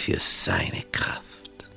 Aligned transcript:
Für 0.00 0.18
seine 0.18 0.82
Kraft. 0.90 1.68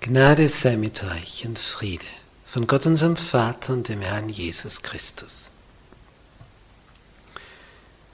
Gnade 0.00 0.48
sei 0.48 0.76
mit 0.76 1.02
euch 1.02 1.44
und 1.46 1.58
Friede 1.58 2.04
von 2.44 2.68
Gott 2.68 2.86
unserem 2.86 3.16
Vater 3.16 3.72
und 3.72 3.88
dem 3.88 4.02
Herrn 4.02 4.28
Jesus 4.28 4.82
Christus. 4.82 5.50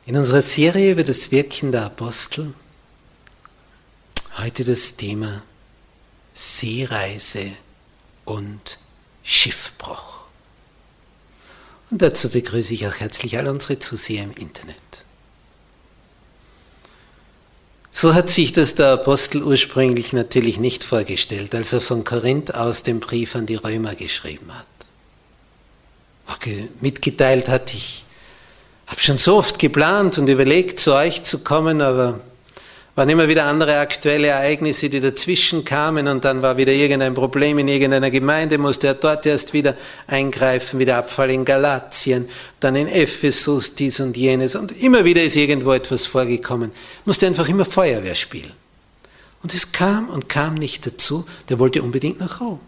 In 0.06 0.16
unserer 0.16 0.40
Serie 0.40 0.92
über 0.92 1.04
das 1.04 1.30
Wirken 1.30 1.70
der 1.70 1.84
Apostel 1.84 2.54
heute 4.38 4.64
das 4.64 4.96
Thema 4.96 5.42
Seereise 6.32 7.50
und 8.24 8.78
Schiffbruch. 9.22 10.24
Und 11.90 12.02
dazu 12.02 12.30
begrüße 12.30 12.74
ich 12.74 12.86
auch 12.86 12.94
herzlich 12.94 13.36
alle 13.36 13.50
unsere 13.50 13.78
Zuseher 13.78 14.24
im 14.24 14.32
Internet. 14.32 14.76
So 17.90 18.14
hat 18.14 18.30
sich 18.30 18.52
das 18.52 18.76
der 18.76 18.92
Apostel 18.92 19.42
ursprünglich 19.42 20.12
natürlich 20.12 20.60
nicht 20.60 20.84
vorgestellt, 20.84 21.54
als 21.54 21.72
er 21.72 21.80
von 21.80 22.04
Korinth 22.04 22.54
aus 22.54 22.84
den 22.84 23.00
Brief 23.00 23.34
an 23.34 23.46
die 23.46 23.56
Römer 23.56 23.96
geschrieben 23.96 24.54
hat. 24.54 24.66
Mitgeteilt 26.80 27.48
hat, 27.48 27.74
ich 27.74 28.04
habe 28.86 29.00
schon 29.00 29.18
so 29.18 29.36
oft 29.36 29.58
geplant 29.58 30.18
und 30.18 30.28
überlegt, 30.28 30.80
zu 30.80 30.94
euch 30.94 31.24
zu 31.24 31.42
kommen, 31.44 31.80
aber 31.80 32.20
waren 32.94 33.08
immer 33.08 33.28
wieder 33.28 33.44
andere 33.44 33.78
aktuelle 33.78 34.28
Ereignisse, 34.28 34.90
die 34.90 35.00
dazwischen 35.00 35.64
kamen 35.64 36.08
und 36.08 36.24
dann 36.24 36.42
war 36.42 36.56
wieder 36.56 36.72
irgendein 36.72 37.14
Problem 37.14 37.58
in 37.58 37.68
irgendeiner 37.68 38.10
Gemeinde, 38.10 38.58
musste 38.58 38.88
er 38.88 38.94
dort 38.94 39.26
erst 39.26 39.52
wieder 39.52 39.76
eingreifen, 40.06 40.78
wieder 40.80 40.96
Abfall 40.96 41.30
in 41.30 41.44
Galatien, 41.44 42.28
dann 42.58 42.74
in 42.76 42.88
Ephesus, 42.88 43.74
dies 43.74 44.00
und 44.00 44.16
jenes 44.16 44.54
und 44.56 44.72
immer 44.82 45.04
wieder 45.04 45.22
ist 45.22 45.36
irgendwo 45.36 45.72
etwas 45.72 46.06
vorgekommen. 46.06 46.72
Musste 47.04 47.26
einfach 47.26 47.48
immer 47.48 47.64
Feuerwehr 47.64 48.14
spielen. 48.14 48.52
Und 49.42 49.54
es 49.54 49.72
kam 49.72 50.08
und 50.10 50.28
kam 50.28 50.54
nicht 50.54 50.86
dazu, 50.86 51.26
der 51.48 51.58
wollte 51.58 51.82
unbedingt 51.82 52.20
nach 52.20 52.40
Rom. 52.40 52.60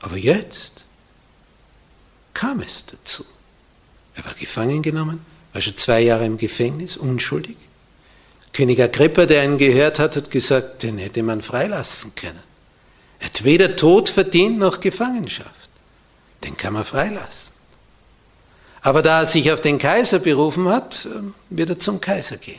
Aber 0.00 0.16
jetzt 0.16 0.84
kam 2.32 2.60
es 2.60 2.86
dazu. 2.86 3.24
Er 4.14 4.24
war 4.24 4.34
gefangen 4.34 4.80
genommen, 4.82 5.20
war 5.52 5.60
schon 5.60 5.76
zwei 5.76 6.00
Jahre 6.00 6.24
im 6.24 6.38
Gefängnis, 6.38 6.96
unschuldig. 6.96 7.56
König 8.58 8.82
Agrippa, 8.82 9.24
der 9.24 9.44
ihn 9.44 9.56
gehört 9.56 10.00
hat, 10.00 10.16
hat 10.16 10.32
gesagt, 10.32 10.82
den 10.82 10.98
hätte 10.98 11.22
man 11.22 11.42
freilassen 11.42 12.16
können. 12.16 12.42
Er 13.20 13.26
hat 13.26 13.44
weder 13.44 13.76
Tod 13.76 14.08
verdient 14.08 14.58
noch 14.58 14.80
Gefangenschaft. 14.80 15.70
Den 16.42 16.56
kann 16.56 16.72
man 16.72 16.84
freilassen. 16.84 17.54
Aber 18.80 19.00
da 19.02 19.20
er 19.20 19.26
sich 19.26 19.52
auf 19.52 19.60
den 19.60 19.78
Kaiser 19.78 20.18
berufen 20.18 20.68
hat, 20.68 21.06
wird 21.50 21.70
er 21.70 21.78
zum 21.78 22.00
Kaiser 22.00 22.36
gehen. 22.36 22.58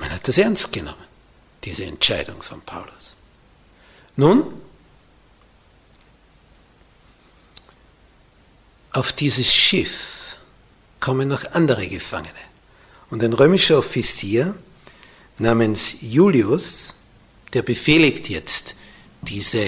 Man 0.00 0.10
hat 0.10 0.28
das 0.28 0.36
ernst 0.36 0.70
genommen, 0.70 1.06
diese 1.64 1.86
Entscheidung 1.86 2.42
von 2.42 2.60
Paulus. 2.60 3.16
Nun, 4.16 4.52
auf 8.92 9.14
dieses 9.14 9.50
Schiff 9.50 10.36
kommen 11.00 11.26
noch 11.28 11.52
andere 11.52 11.88
Gefangene. 11.88 12.47
Und 13.10 13.22
ein 13.22 13.32
römischer 13.32 13.78
Offizier 13.78 14.54
namens 15.38 15.98
Julius, 16.02 16.94
der 17.52 17.62
befehligt 17.62 18.28
jetzt 18.28 18.76
diese 19.22 19.66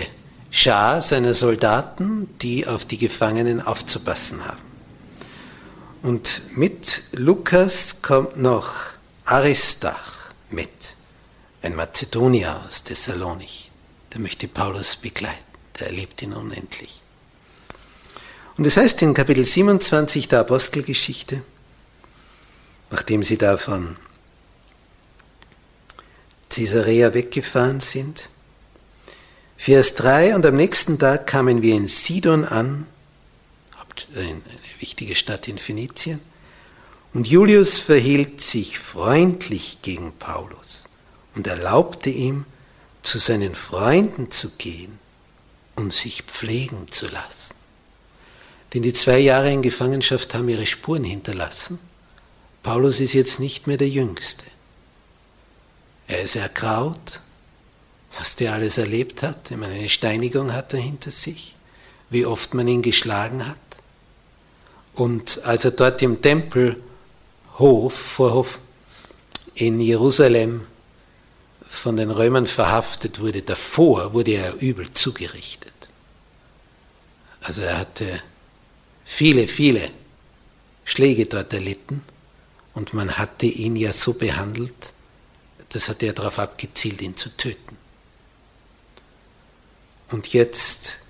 Schar 0.51 1.01
seiner 1.01 1.35
Soldaten, 1.35 2.29
die 2.43 2.67
auf 2.67 2.85
die 2.85 2.99
Gefangenen 2.99 3.63
aufzupassen 3.63 4.45
haben. 4.45 4.61
Und 6.03 6.57
mit 6.57 7.03
Lukas 7.13 8.03
kommt 8.03 8.37
noch 8.37 8.75
Aristach 9.25 10.33
mit, 10.51 10.69
ein 11.63 11.77
Mazedonier 11.77 12.61
aus 12.67 12.85
Thessalonich. 12.85 13.71
Der 14.13 14.21
möchte 14.21 14.49
Paulus 14.49 14.97
begleiten, 14.97 15.37
der 15.79 15.89
erlebt 15.89 16.21
ihn 16.23 16.33
unendlich. 16.33 17.01
Und 18.57 18.67
es 18.67 18.75
das 18.75 18.85
heißt 18.85 19.03
in 19.03 19.15
Kapitel 19.15 19.45
27 19.45 20.29
der 20.29 20.41
Apostelgeschichte, 20.41 21.43
nachdem 22.91 23.23
sie 23.23 23.39
da 23.39 23.57
von 23.57 23.97
Caesarea 26.51 27.15
weggefahren 27.15 27.81
sind. 27.81 28.29
Vers 29.57 29.95
3, 29.95 30.35
und 30.35 30.45
am 30.45 30.57
nächsten 30.57 30.99
Tag 30.99 31.27
kamen 31.27 31.63
wir 31.63 31.75
in 31.75 31.87
Sidon 31.87 32.45
an, 32.45 32.87
eine 34.15 34.41
wichtige 34.79 35.15
Stadt 35.15 35.47
in 35.49 35.59
Phönizien, 35.59 36.21
und 37.13 37.29
Julius 37.29 37.79
verhielt 37.79 38.41
sich 38.41 38.79
freundlich 38.79 39.83
gegen 39.83 40.13
Paulus 40.19 40.85
und 41.35 41.47
erlaubte 41.47 42.11
ihm, 42.11 42.47
zu 43.03 43.19
seinen 43.19 43.55
Freunden 43.55 44.31
zu 44.31 44.51
gehen 44.59 44.99
und 45.75 45.93
sich 45.93 46.23
pflegen 46.23 46.91
zu 46.91 47.09
lassen. 47.09 47.57
Denn 48.75 48.83
die 48.83 48.93
zwei 48.93 49.19
Jahre 49.19 49.53
in 49.53 49.63
Gefangenschaft 49.63 50.35
haben 50.35 50.49
ihre 50.49 50.67
Spuren 50.67 51.05
hinterlassen 51.05 51.79
Paulus 52.63 53.01
ist 53.01 53.15
jetzt 53.15 53.41
nicht 53.41 53.67
mehr 53.67 53.77
der 53.77 53.89
Jüngste. 53.89 54.45
Er 56.07 56.23
ist 56.23 56.37
ergraut, 56.37 57.21
was 58.19 58.37
der 58.37 58.53
alles 58.53 58.79
erlebt 58.79 59.23
hat. 59.23 59.51
Ich 59.51 59.57
meine, 59.57 59.75
eine 59.75 59.89
Steinigung 59.89 60.53
hat 60.53 60.75
er 60.75 60.81
hinter 60.81 61.11
sich, 61.11 61.55
wie 62.11 62.27
oft 62.27 62.55
man 62.55 62.69
ihn 62.69 62.83
geschlagen 62.83 63.47
hat. 63.47 63.57
Und 64.95 65.45
als 65.45 65.65
er 65.65 65.71
dort 65.71 66.03
im 66.03 66.21
Tempelhof, 66.21 67.95
Vorhof 67.95 68.59
in 69.55 69.81
Jerusalem 69.81 70.67
von 71.67 71.97
den 71.97 72.11
Römern 72.11 72.47
verhaftet 72.47 73.21
wurde, 73.21 73.43
davor 73.43 74.13
wurde 74.13 74.33
er 74.33 74.61
übel 74.61 74.93
zugerichtet. 74.93 75.73
Also 77.41 77.63
er 77.63 77.79
hatte 77.79 78.07
viele, 79.05 79.47
viele 79.47 79.89
Schläge 80.85 81.27
dort 81.27 81.53
erlitten 81.53 82.03
und 82.81 82.95
man 82.95 83.19
hatte 83.19 83.45
ihn 83.45 83.77
ja 83.77 83.93
so 83.93 84.15
behandelt, 84.15 84.73
das 85.69 85.91
hat 85.91 86.03
er 86.03 86.15
darauf 86.15 86.39
abgezielt, 86.39 87.03
ihn 87.03 87.15
zu 87.15 87.29
töten. 87.37 87.77
Und 90.11 90.33
jetzt 90.33 91.09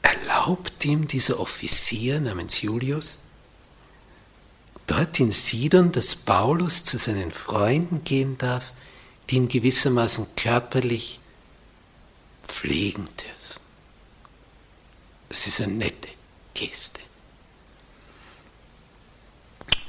erlaubt 0.00 0.82
ihm 0.86 1.06
dieser 1.06 1.40
Offizier 1.40 2.20
namens 2.20 2.62
Julius, 2.62 3.32
dort 4.86 5.20
in 5.20 5.30
Sidon, 5.30 5.92
dass 5.92 6.16
Paulus 6.16 6.84
zu 6.84 6.96
seinen 6.96 7.32
Freunden 7.32 8.02
gehen 8.02 8.38
darf, 8.38 8.72
die 9.28 9.36
ihn 9.36 9.48
gewissermaßen 9.48 10.28
körperlich 10.36 11.20
pflegen 12.48 13.04
dürfen. 13.04 13.60
Das 15.28 15.46
ist 15.46 15.60
eine 15.60 15.74
nette 15.74 16.08
Geste. 16.54 17.00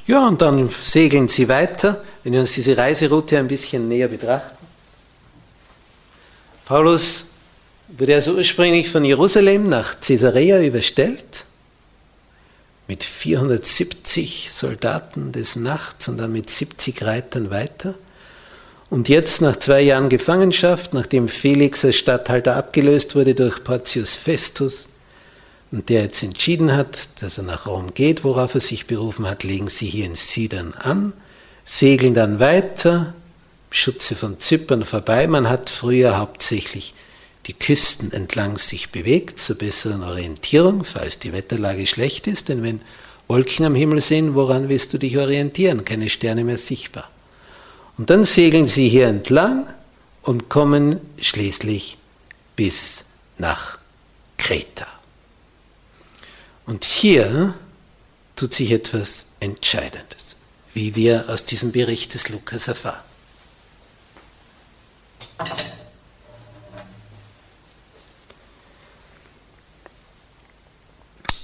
Ja, 0.07 0.27
und 0.27 0.41
dann 0.41 0.69
segeln 0.69 1.27
sie 1.27 1.47
weiter 1.49 2.03
wenn 2.25 2.33
wir 2.33 2.39
uns 2.39 2.53
diese 2.53 2.75
Reiseroute 2.75 3.37
ein 3.37 3.47
bisschen 3.47 3.87
näher 3.87 4.07
betrachten. 4.07 4.65
Paulus 6.65 7.33
wurde 7.87 8.15
also 8.15 8.33
ursprünglich 8.33 8.89
von 8.89 9.05
Jerusalem 9.05 9.69
nach 9.69 10.01
Caesarea 10.01 10.59
überstellt, 10.59 11.45
mit 12.87 13.03
470 13.03 14.49
Soldaten 14.51 15.31
des 15.31 15.55
Nachts 15.55 16.07
und 16.07 16.17
dann 16.17 16.33
mit 16.33 16.49
70 16.49 17.03
Reitern 17.03 17.51
weiter. 17.51 17.93
Und 18.89 19.07
jetzt, 19.07 19.41
nach 19.41 19.57
zwei 19.57 19.81
Jahren 19.81 20.09
Gefangenschaft, 20.09 20.95
nachdem 20.95 21.27
Felix 21.27 21.85
als 21.85 21.97
Statthalter 21.97 22.55
abgelöst 22.55 23.15
wurde 23.15 23.35
durch 23.35 23.63
Porcius 23.63 24.15
Festus, 24.15 24.89
und 25.71 25.89
der 25.89 26.03
jetzt 26.03 26.23
entschieden 26.23 26.75
hat, 26.75 27.21
dass 27.21 27.37
er 27.37 27.43
nach 27.43 27.67
Rom 27.67 27.93
geht, 27.93 28.23
worauf 28.23 28.55
er 28.55 28.61
sich 28.61 28.87
berufen 28.87 29.27
hat, 29.27 29.43
legen 29.43 29.67
sie 29.67 29.87
hier 29.87 30.05
in 30.05 30.15
Sidon 30.15 30.73
an, 30.73 31.13
segeln 31.63 32.13
dann 32.13 32.39
weiter, 32.39 33.13
Schutze 33.71 34.15
von 34.15 34.39
Zypern 34.39 34.85
vorbei. 34.85 35.27
Man 35.27 35.49
hat 35.49 35.69
früher 35.69 36.17
hauptsächlich 36.17 36.93
die 37.47 37.53
Küsten 37.53 38.11
entlang 38.11 38.57
sich 38.57 38.91
bewegt, 38.91 39.39
zur 39.39 39.57
besseren 39.57 40.03
Orientierung, 40.03 40.83
falls 40.83 41.19
die 41.19 41.33
Wetterlage 41.33 41.85
schlecht 41.85 42.27
ist, 42.27 42.49
denn 42.49 42.63
wenn 42.63 42.81
Wolken 43.27 43.65
am 43.65 43.75
Himmel 43.75 44.01
sind, 44.01 44.35
woran 44.35 44.69
willst 44.69 44.93
du 44.93 44.97
dich 44.97 45.17
orientieren? 45.17 45.83
Keine 45.83 46.09
Sterne 46.09 46.43
mehr 46.43 46.57
sichtbar. 46.57 47.09
Und 47.97 48.09
dann 48.09 48.23
segeln 48.23 48.67
sie 48.67 48.87
hier 48.87 49.07
entlang 49.07 49.67
und 50.21 50.49
kommen 50.49 50.99
schließlich 51.19 51.97
bis 52.55 53.05
nach 53.37 53.77
Kreta. 54.37 54.87
Und 56.65 56.83
hier 56.83 57.53
tut 58.35 58.53
sich 58.53 58.71
etwas 58.71 59.35
Entscheidendes, 59.39 60.37
wie 60.73 60.95
wir 60.95 61.25
aus 61.29 61.45
diesem 61.45 61.71
Bericht 61.71 62.13
des 62.13 62.29
Lukas 62.29 62.67
erfahren. 62.67 63.03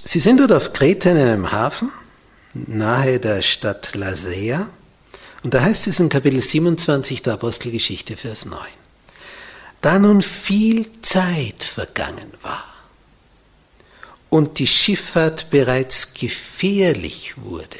Sie 0.04 0.18
sind 0.18 0.40
dort 0.40 0.52
auf 0.52 0.72
Kreta 0.72 1.10
in 1.10 1.16
einem 1.16 1.52
Hafen, 1.52 1.90
nahe 2.52 3.18
der 3.18 3.40
Stadt 3.40 3.94
Lasea. 3.94 4.68
Und 5.42 5.54
da 5.54 5.62
heißt 5.62 5.86
es 5.86 6.00
in 6.00 6.08
Kapitel 6.08 6.42
27 6.42 7.22
der 7.22 7.34
Apostelgeschichte, 7.34 8.16
Vers 8.16 8.44
9. 8.44 8.58
Da 9.80 9.98
nun 9.98 10.20
viel 10.20 10.86
Zeit 11.00 11.64
vergangen 11.64 12.32
war 12.42 12.71
und 14.32 14.58
die 14.58 14.66
Schifffahrt 14.66 15.50
bereits 15.50 16.14
gefährlich 16.14 17.34
wurde. 17.36 17.78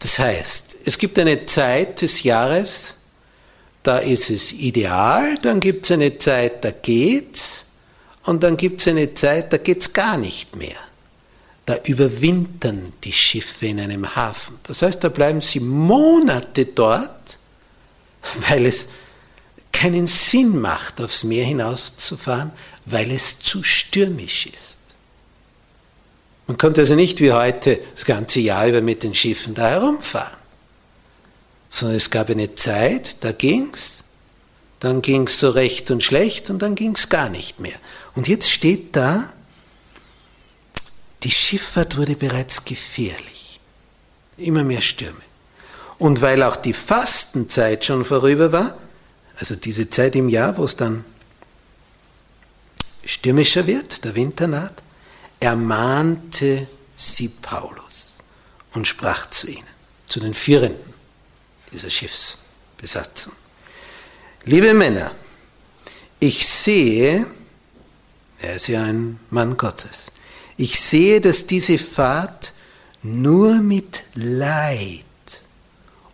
Das 0.00 0.18
heißt, 0.18 0.78
es 0.84 0.98
gibt 0.98 1.16
eine 1.16 1.46
Zeit 1.46 2.02
des 2.02 2.24
Jahres, 2.24 2.94
da 3.84 3.98
ist 3.98 4.30
es 4.30 4.50
ideal, 4.50 5.38
dann 5.42 5.60
gibt 5.60 5.84
es 5.84 5.92
eine 5.92 6.18
Zeit, 6.18 6.64
da 6.64 6.72
geht's, 6.72 7.66
und 8.24 8.42
dann 8.42 8.56
gibt 8.56 8.80
es 8.80 8.88
eine 8.88 9.14
Zeit, 9.14 9.52
da 9.52 9.58
geht's 9.58 9.92
gar 9.92 10.16
nicht 10.16 10.56
mehr. 10.56 10.76
Da 11.66 11.76
überwintern 11.84 12.92
die 13.04 13.12
Schiffe 13.12 13.68
in 13.68 13.78
einem 13.78 14.16
Hafen. 14.16 14.58
Das 14.64 14.82
heißt, 14.82 15.04
da 15.04 15.08
bleiben 15.08 15.40
sie 15.40 15.60
Monate 15.60 16.64
dort, 16.66 17.38
weil 18.48 18.66
es 18.66 18.88
keinen 19.70 20.08
Sinn 20.08 20.60
macht, 20.60 21.00
aufs 21.00 21.22
Meer 21.22 21.44
hinauszufahren, 21.44 22.50
weil 22.86 23.12
es 23.12 23.38
zu 23.38 23.62
stürmisch 23.62 24.46
ist. 24.46 24.85
Man 26.46 26.58
konnte 26.58 26.82
also 26.82 26.94
nicht 26.94 27.20
wie 27.20 27.32
heute 27.32 27.78
das 27.94 28.04
ganze 28.04 28.40
Jahr 28.40 28.68
über 28.68 28.80
mit 28.80 29.02
den 29.02 29.14
Schiffen 29.14 29.54
da 29.54 29.68
herumfahren, 29.68 30.36
sondern 31.68 31.96
es 31.96 32.10
gab 32.10 32.30
eine 32.30 32.54
Zeit, 32.54 33.24
da 33.24 33.32
ging's, 33.32 34.04
dann 34.78 35.02
ging's 35.02 35.40
so 35.40 35.50
recht 35.50 35.90
und 35.90 36.04
schlecht 36.04 36.50
und 36.50 36.60
dann 36.60 36.74
ging's 36.74 37.08
gar 37.08 37.28
nicht 37.28 37.58
mehr. 37.58 37.76
Und 38.14 38.28
jetzt 38.28 38.50
steht 38.50 38.94
da, 38.94 39.32
die 41.22 41.30
Schifffahrt 41.30 41.96
wurde 41.96 42.14
bereits 42.14 42.64
gefährlich. 42.64 43.58
Immer 44.36 44.62
mehr 44.62 44.82
Stürme. 44.82 45.20
Und 45.98 46.20
weil 46.20 46.42
auch 46.42 46.56
die 46.56 46.74
Fastenzeit 46.74 47.84
schon 47.84 48.04
vorüber 48.04 48.52
war, 48.52 48.78
also 49.36 49.56
diese 49.56 49.90
Zeit 49.90 50.14
im 50.14 50.28
Jahr, 50.28 50.56
wo 50.56 50.64
es 50.64 50.76
dann 50.76 51.04
stürmischer 53.04 53.66
wird, 53.66 54.04
der 54.04 54.14
Winter 54.14 54.46
naht, 54.46 54.82
ermahnte 55.40 56.66
sie 56.96 57.28
Paulus 57.28 58.18
und 58.74 58.86
sprach 58.86 59.30
zu 59.30 59.48
ihnen, 59.48 59.66
zu 60.08 60.20
den 60.20 60.34
Führenden 60.34 60.94
dieser 61.72 61.90
Schiffsbesatzung. 61.90 63.32
Liebe 64.44 64.72
Männer, 64.74 65.10
ich 66.20 66.46
sehe, 66.46 67.26
er 68.38 68.56
ist 68.56 68.68
ja 68.68 68.82
ein 68.84 69.18
Mann 69.30 69.56
Gottes, 69.56 70.12
ich 70.56 70.80
sehe, 70.80 71.20
dass 71.20 71.46
diese 71.46 71.78
Fahrt 71.78 72.52
nur 73.02 73.56
mit 73.56 74.04
Leid 74.14 75.04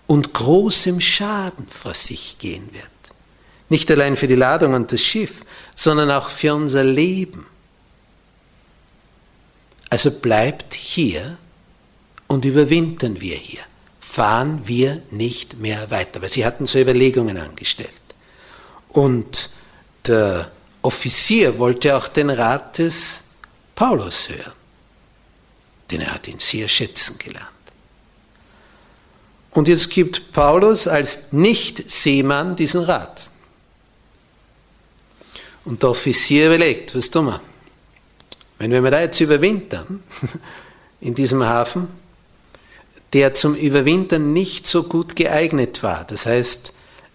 und 0.06 0.34
großem 0.34 1.00
Schaden 1.00 1.66
vor 1.68 1.94
sich 1.94 2.38
gehen 2.38 2.68
wird. 2.72 2.86
Nicht 3.68 3.90
allein 3.90 4.16
für 4.16 4.28
die 4.28 4.34
Ladung 4.34 4.74
und 4.74 4.92
das 4.92 5.00
Schiff, 5.00 5.44
sondern 5.74 6.10
auch 6.10 6.28
für 6.28 6.54
unser 6.54 6.84
Leben. 6.84 7.46
Also 9.92 10.10
bleibt 10.10 10.72
hier 10.72 11.36
und 12.26 12.46
überwintern 12.46 13.20
wir 13.20 13.36
hier. 13.36 13.60
Fahren 14.00 14.66
wir 14.66 15.02
nicht 15.10 15.58
mehr 15.58 15.90
weiter, 15.90 16.22
weil 16.22 16.30
sie 16.30 16.46
hatten 16.46 16.64
so 16.64 16.78
Überlegungen 16.78 17.36
angestellt. 17.36 17.90
Und 18.88 19.50
der 20.06 20.50
Offizier 20.80 21.58
wollte 21.58 21.94
auch 21.94 22.08
den 22.08 22.30
Rat 22.30 22.78
des 22.78 23.24
Paulus 23.74 24.30
hören, 24.30 24.52
denn 25.90 26.00
er 26.00 26.14
hat 26.14 26.26
ihn 26.26 26.38
sehr 26.38 26.68
schätzen 26.68 27.18
gelernt. 27.18 27.48
Und 29.50 29.68
jetzt 29.68 29.90
gibt 29.90 30.32
Paulus 30.32 30.88
als 30.88 31.32
Nicht-Seemann 31.32 32.56
diesen 32.56 32.84
Rat. 32.84 33.28
Und 35.66 35.82
der 35.82 35.90
Offizier 35.90 36.46
überlegt, 36.46 36.94
was 36.94 37.10
tun 37.10 37.26
wir? 37.26 37.51
Wenn 38.70 38.84
wir 38.84 38.92
da 38.92 39.00
jetzt 39.00 39.20
überwintern, 39.20 40.04
in 41.00 41.16
diesem 41.16 41.42
Hafen, 41.44 41.88
der 43.12 43.34
zum 43.34 43.56
Überwintern 43.56 44.32
nicht 44.32 44.68
so 44.68 44.84
gut 44.84 45.16
geeignet 45.16 45.82
war, 45.82 46.04
das 46.04 46.26
heißt, 46.26 46.74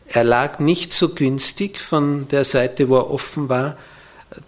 er 0.10 0.26
lag 0.26 0.60
nicht 0.60 0.92
so 0.92 1.10
günstig 1.16 1.80
von 1.80 2.28
der 2.28 2.44
Seite, 2.44 2.90
wo 2.90 2.98
er 2.98 3.10
offen 3.10 3.48
war, 3.48 3.78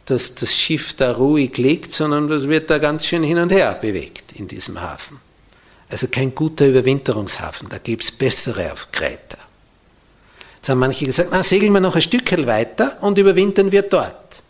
dass 0.06 0.36
das 0.36 0.54
Schiff 0.54 0.94
da 0.94 1.14
ruhig 1.14 1.58
liegt, 1.58 1.94
sondern 1.94 2.28
das 2.28 2.50
wird 2.50 2.70
da 2.70 2.80
ganz 2.80 3.06
schön 3.06 3.24
hin 3.24 3.38
und 3.38 3.52
her 3.52 3.78
bewegt 3.82 4.34
in 4.34 4.50
diesem 4.50 4.82
Hafen. 4.82 5.22
Also 5.90 6.08
kein 6.08 6.36
guter 6.36 6.68
Überwinterungshafen, 6.68 7.70
da 7.70 7.78
gibt 7.78 8.04
es 8.04 8.12
bessere 8.12 8.74
auf 8.74 8.92
Kreta. 8.92 9.38
Jetzt 10.58 10.68
haben 10.68 10.80
manche 10.80 11.06
gesagt, 11.06 11.30
na, 11.32 11.46
segeln 11.46 11.72
wir 11.72 11.80
noch 11.80 11.96
ein 11.96 12.02
Stückchen 12.02 12.46
weiter 12.46 12.98
und 13.00 13.18
überwintern 13.18 13.72
wir 13.72 13.84
dort. 13.84 14.42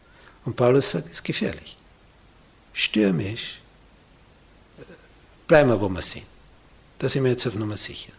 Und 0.46 0.56
Paulus 0.56 0.92
sagt, 0.92 1.06
das 1.06 1.12
ist 1.12 1.24
gefährlich 1.24 1.79
stürmisch, 2.80 3.60
bleiben 5.48 5.70
wir, 5.70 5.82
wo 5.82 5.90
wir 5.90 6.02
sind. 6.02 6.26
Da 7.00 7.10
sind 7.10 7.24
wir 7.24 7.32
jetzt 7.32 7.46
auf 7.46 7.56
Nummer 7.56 7.78
sicher. 7.78 8.14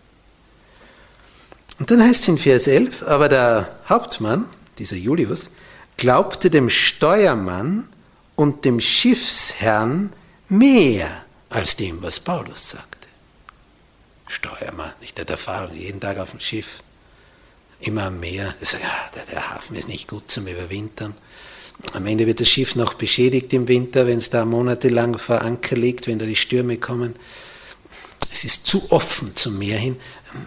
Und 1.78 1.90
dann 1.90 2.02
heißt 2.02 2.22
es 2.22 2.28
in 2.28 2.38
Vers 2.38 2.66
11, 2.66 3.02
aber 3.04 3.28
der 3.28 3.78
Hauptmann, 3.88 4.46
dieser 4.78 4.96
Julius, 4.96 5.52
glaubte 5.96 6.50
dem 6.50 6.68
Steuermann 6.68 7.88
und 8.36 8.64
dem 8.64 8.80
Schiffsherrn 8.80 10.12
mehr 10.48 11.24
als 11.48 11.76
dem, 11.76 12.02
was 12.02 12.20
Paulus 12.20 12.70
sagte. 12.70 13.08
Steuermann, 14.28 14.92
nicht 15.00 15.16
der 15.16 15.28
Erfahrung, 15.28 15.74
jeden 15.74 16.00
Tag 16.00 16.18
auf 16.18 16.32
dem 16.32 16.40
Schiff, 16.40 16.82
immer 17.80 18.10
mehr. 18.10 18.54
Er 18.60 18.66
sagt, 18.66 18.82
ja, 18.82 19.10
der, 19.14 19.24
der 19.24 19.50
Hafen 19.50 19.74
ist 19.74 19.88
nicht 19.88 20.06
gut 20.06 20.30
zum 20.30 20.46
Überwintern. 20.46 21.14
Am 21.92 22.06
Ende 22.06 22.26
wird 22.26 22.40
das 22.40 22.48
Schiff 22.48 22.76
noch 22.76 22.94
beschädigt 22.94 23.52
im 23.52 23.66
Winter, 23.68 24.06
wenn 24.06 24.18
es 24.18 24.30
da 24.30 24.44
monatelang 24.44 25.18
vor 25.18 25.42
Anker 25.42 25.76
liegt, 25.76 26.06
wenn 26.06 26.18
da 26.18 26.26
die 26.26 26.36
Stürme 26.36 26.76
kommen. 26.76 27.16
Es 28.32 28.44
ist 28.44 28.66
zu 28.66 28.92
offen 28.92 29.34
zum 29.34 29.58
Meer 29.58 29.78
hin. 29.78 29.96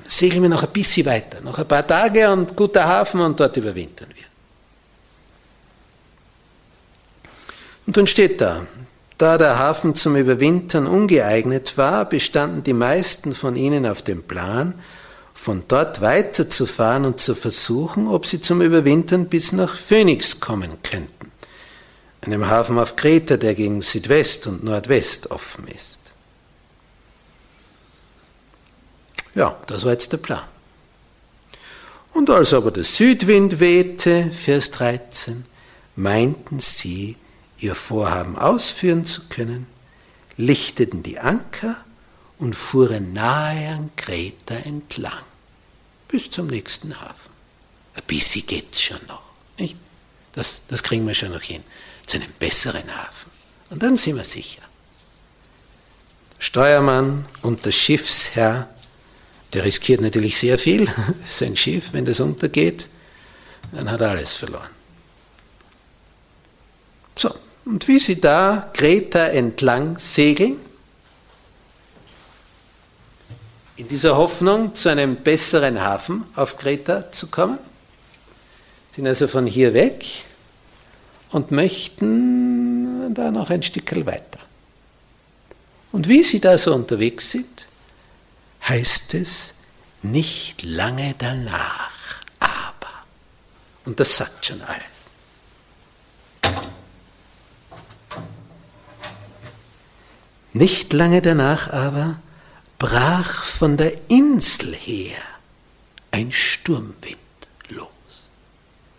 Segeln 0.08 0.44
wir 0.44 0.50
noch 0.50 0.63
ein 0.63 0.72
bisschen 0.72 1.06
weiter, 1.06 1.42
noch 1.42 1.60
ein 1.60 1.68
paar 1.68 1.86
Tage 1.86 2.32
und 2.32 2.56
guter 2.56 2.86
Hafen 2.86 3.20
und 3.20 3.40
dort 3.40 3.58
überwintern 3.58 4.08
wir. 4.16 4.24
Und 7.86 7.98
dann 7.98 8.08
steht 8.08 8.40
da, 8.40 8.66
da 9.18 9.38
der 9.38 9.60
Hafen 9.60 9.94
zum 9.94 10.16
Überwintern 10.16 10.88
ungeeignet 10.88 11.78
war, 11.78 12.08
bestanden 12.08 12.63
die 12.63 12.74
meisten 12.74 13.36
von 13.36 13.58
ihnen 13.58 13.86
auf 13.86 14.02
dem 14.02 14.24
Plan, 14.24 14.74
von 15.34 15.63
dort 15.68 16.02
weiterzufahren 16.02 17.06
und 17.06 17.20
zu 17.20 17.36
versuchen, 17.36 18.08
ob 18.08 18.25
sie 18.25 18.40
zum 18.40 18.62
Überwintern 18.62 19.28
bis 19.28 19.52
nach 19.52 19.75
Phoenix 19.75 20.40
kommen 20.40 20.72
könnten, 20.84 21.32
einem 22.22 22.48
Hafen 22.48 22.78
auf 22.78 22.96
Kreta, 22.96 23.38
der 23.38 23.56
gegen 23.56 23.82
Südwest 23.82 24.48
und 24.48 24.63
Nordwest 24.63 25.32
offen 25.32 25.68
ist. 25.68 26.13
Ja, 29.36 29.60
das 29.68 29.84
war 29.84 29.94
jetzt 29.94 30.12
der 30.13 30.18
Plan. 30.18 30.44
Und 32.13 32.30
als 32.30 32.54
aber 32.54 32.70
der 32.70 32.84
Südwind 32.84 33.60
wehte, 33.60 34.25
Vers 34.25 34.70
13, 34.72 35.46
meinten 35.96 36.60
sie, 36.60 37.18
ihr 37.58 37.74
Vorhaben 37.74 38.38
ausführen 38.38 39.06
zu 39.06 39.30
können, 39.30 39.66
lichteten 40.38 41.02
die 41.02 41.20
Anker 41.20 41.83
und 42.44 42.56
fuhren 42.56 43.14
nahe 43.14 43.70
an 43.70 43.92
Kreta 43.96 44.56
entlang, 44.56 45.24
bis 46.10 46.30
zum 46.30 46.48
nächsten 46.48 47.00
Hafen. 47.00 47.32
Ein 47.96 48.04
bisschen 48.06 48.46
geht's 48.46 48.82
schon 48.82 49.00
noch. 49.08 49.24
Nicht? 49.58 49.78
Das, 50.34 50.64
das 50.68 50.84
kriegen 50.84 51.08
wir 51.08 51.14
schon 51.14 51.32
noch 51.32 51.42
hin. 51.42 51.64
Zu 52.06 52.18
einem 52.18 52.32
besseren 52.40 52.94
Hafen. 52.94 53.32
Und 53.70 53.82
dann 53.82 53.96
sind 53.96 54.18
wir 54.18 54.26
sicher. 54.26 54.62
Steuermann 56.38 57.26
und 57.44 57.64
der 57.64 57.72
Schiffsherr, 57.72 58.70
der 59.54 59.64
riskiert 59.64 60.02
natürlich 60.02 60.38
sehr 60.38 60.60
viel. 60.60 60.92
Sein 61.26 61.56
Schiff, 61.56 61.94
wenn 61.94 62.04
das 62.04 62.20
untergeht, 62.20 62.90
dann 63.72 63.90
hat 63.90 64.02
er 64.02 64.10
alles 64.10 64.34
verloren. 64.34 64.70
So, 67.18 67.34
und 67.64 67.88
wie 67.88 68.00
sie 68.00 68.20
da 68.20 68.70
Kreta 68.74 69.28
entlang 69.28 69.98
segeln, 69.98 70.60
in 73.75 73.88
dieser 73.88 74.18
Hoffnung, 74.18 74.75
zu 74.75 74.89
einem 74.89 75.15
besseren 75.15 75.82
Hafen 75.82 76.25
auf 76.36 76.58
Kreta 76.58 77.12
zu 77.12 77.27
kommen, 77.27 77.58
sind 78.96 79.08
also 79.08 79.27
von 79.27 79.48
hier 79.48 79.74
weg 79.74 80.06
und 81.32 81.51
möchten 81.51 83.13
da 83.15 83.32
noch 83.32 83.50
ein 83.50 83.63
Stück 83.63 84.06
weiter. 84.06 84.39
Und 85.92 86.08
wie 86.08 86.24
sie 86.24 86.39
da 86.39 86.58
so 86.58 86.74
unterwegs 86.74 87.32
sind, 87.32 87.68
heißt 88.68 89.15
es 89.15 89.56
nicht 90.03 90.63
lange 90.63 91.15
danach, 91.18 92.22
aber. 92.39 93.06
Und 93.86 94.00
das 94.00 94.18
sagt 94.18 94.46
schon 94.46 94.62
alles. 94.62 94.84
Nicht 100.53 100.94
lange 100.94 101.22
danach 101.22 101.72
aber 101.74 102.18
brach 102.84 103.46
von 103.46 103.78
der 103.78 103.94
Insel 104.10 104.75
her 104.75 105.22
ein 106.12 106.34
Sturmwind 106.34 107.18
los, 107.70 108.30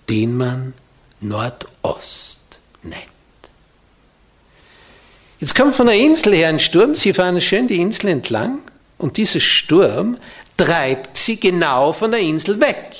den 0.09 0.39
man 0.39 0.73
Nordost 1.21 2.61
nennt. 2.83 3.03
Jetzt 5.39 5.55
kommt 5.55 5.75
von 5.77 5.87
der 5.87 5.97
Insel 5.97 6.35
her 6.35 6.49
ein 6.49 6.61
Sturm, 6.61 6.97
sie 6.97 7.13
fahren 7.13 7.39
schön 7.43 7.69
die 7.69 7.83
Insel 7.83 8.09
entlang 8.09 8.61
und 8.97 9.19
dieser 9.19 9.41
Sturm 9.41 10.17
treibt 10.57 11.19
sie 11.19 11.39
genau 11.39 11.93
von 11.93 12.11
der 12.11 12.21
Insel 12.21 12.59
weg. 12.61 12.91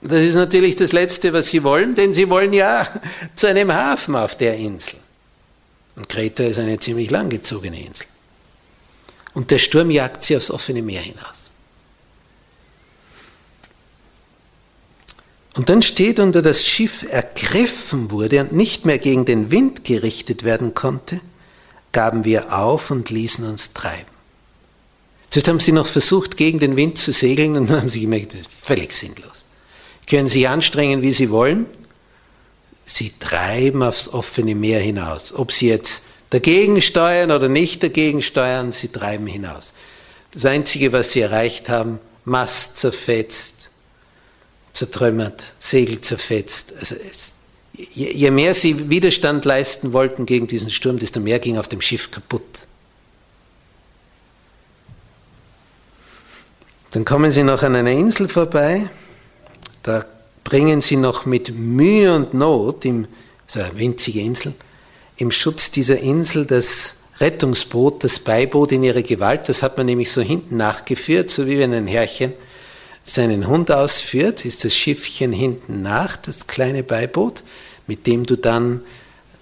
Das 0.00 0.22
ist 0.22 0.36
natürlich 0.36 0.76
das 0.76 0.92
Letzte, 0.92 1.34
was 1.34 1.48
sie 1.48 1.62
wollen, 1.62 1.94
denn 1.94 2.14
sie 2.14 2.30
wollen 2.30 2.54
ja 2.54 2.88
zu 3.36 3.46
einem 3.46 3.70
Hafen 3.70 4.16
auf 4.16 4.36
der 4.36 4.56
Insel. 4.56 4.99
Und 6.00 6.08
Kreta 6.08 6.44
ist 6.44 6.58
eine 6.58 6.78
ziemlich 6.78 7.10
langgezogene 7.10 7.78
Insel. 7.78 8.06
Und 9.34 9.50
der 9.50 9.58
Sturm 9.58 9.90
jagt 9.90 10.24
sie 10.24 10.34
aufs 10.34 10.50
offene 10.50 10.80
Meer 10.80 11.02
hinaus. 11.02 11.50
Und 15.52 15.68
dann 15.68 15.82
steht, 15.82 16.18
unter 16.18 16.40
das 16.40 16.64
Schiff 16.64 17.04
ergriffen 17.10 18.10
wurde 18.10 18.40
und 18.40 18.52
nicht 18.52 18.86
mehr 18.86 18.96
gegen 18.96 19.26
den 19.26 19.50
Wind 19.50 19.84
gerichtet 19.84 20.42
werden 20.42 20.72
konnte, 20.72 21.20
gaben 21.92 22.24
wir 22.24 22.56
auf 22.58 22.90
und 22.90 23.10
ließen 23.10 23.46
uns 23.46 23.74
treiben. 23.74 24.10
Zuerst 25.28 25.48
haben 25.48 25.60
sie 25.60 25.72
noch 25.72 25.86
versucht, 25.86 26.38
gegen 26.38 26.60
den 26.60 26.76
Wind 26.76 26.96
zu 26.96 27.12
segeln 27.12 27.58
und 27.58 27.68
dann 27.68 27.82
haben 27.82 27.90
sie 27.90 28.00
gemerkt, 28.00 28.32
das 28.32 28.40
ist 28.40 28.50
völlig 28.50 28.94
sinnlos. 28.94 29.44
Können 30.08 30.28
sich 30.28 30.48
anstrengen, 30.48 31.02
wie 31.02 31.12
sie 31.12 31.28
wollen, 31.28 31.66
sie 32.90 33.12
treiben 33.18 33.82
aufs 33.82 34.08
offene 34.08 34.54
Meer 34.54 34.80
hinaus. 34.80 35.32
Ob 35.32 35.52
sie 35.52 35.68
jetzt 35.68 36.02
dagegen 36.30 36.82
steuern 36.82 37.30
oder 37.30 37.48
nicht 37.48 37.82
dagegen 37.82 38.20
steuern, 38.20 38.72
sie 38.72 38.88
treiben 38.88 39.26
hinaus. 39.26 39.72
Das 40.32 40.44
Einzige, 40.44 40.92
was 40.92 41.12
sie 41.12 41.20
erreicht 41.20 41.68
haben, 41.68 42.00
Mast 42.24 42.78
zerfetzt, 42.78 43.70
zertrümmert, 44.72 45.42
Segel 45.58 46.00
zerfetzt. 46.00 46.74
Also 46.78 46.96
es, 46.96 47.36
je, 47.72 48.30
mehr 48.30 48.54
sie 48.54 48.90
Widerstand 48.90 49.44
leisten 49.44 49.92
wollten 49.92 50.26
gegen 50.26 50.46
diesen 50.46 50.70
Sturm, 50.70 50.98
desto 50.98 51.20
mehr 51.20 51.38
ging 51.38 51.58
auf 51.58 51.68
dem 51.68 51.80
Schiff 51.80 52.10
kaputt. 52.10 52.42
Dann 56.90 57.04
kommen 57.04 57.30
sie 57.30 57.44
noch 57.44 57.62
an 57.62 57.76
einer 57.76 57.92
Insel 57.92 58.28
vorbei, 58.28 58.88
da 59.84 60.04
bringen 60.44 60.80
sie 60.80 60.96
noch 60.96 61.26
mit 61.26 61.56
Mühe 61.56 62.14
und 62.14 62.34
Not, 62.34 62.84
im, 62.84 63.06
so 63.46 63.60
eine 63.60 63.78
winzige 63.78 64.20
Insel, 64.20 64.54
im 65.16 65.30
Schutz 65.30 65.70
dieser 65.70 65.98
Insel 65.98 66.46
das 66.46 66.96
Rettungsboot, 67.20 68.02
das 68.04 68.18
Beiboot 68.20 68.72
in 68.72 68.82
ihre 68.82 69.02
Gewalt. 69.02 69.48
Das 69.48 69.62
hat 69.62 69.76
man 69.76 69.86
nämlich 69.86 70.10
so 70.10 70.22
hinten 70.22 70.56
nachgeführt, 70.56 71.30
so 71.30 71.46
wie 71.46 71.58
wenn 71.58 71.74
ein 71.74 71.86
Herrchen 71.86 72.32
seinen 73.02 73.46
Hund 73.46 73.70
ausführt, 73.70 74.44
ist 74.44 74.64
das 74.64 74.74
Schiffchen 74.74 75.32
hinten 75.32 75.82
nach, 75.82 76.16
das 76.16 76.46
kleine 76.46 76.82
Beiboot, 76.82 77.42
mit 77.86 78.06
dem 78.06 78.24
du 78.24 78.36
dann, 78.36 78.82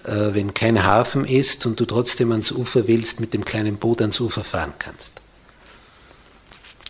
äh, 0.05 0.33
wenn 0.33 0.53
kein 0.53 0.83
Hafen 0.83 1.25
ist 1.25 1.65
und 1.65 1.79
du 1.79 1.85
trotzdem 1.85 2.31
ans 2.31 2.51
Ufer 2.51 2.87
willst, 2.87 3.19
mit 3.19 3.33
dem 3.33 3.45
kleinen 3.45 3.77
Boot 3.77 4.01
ans 4.01 4.19
Ufer 4.19 4.43
fahren 4.43 4.73
kannst. 4.79 5.21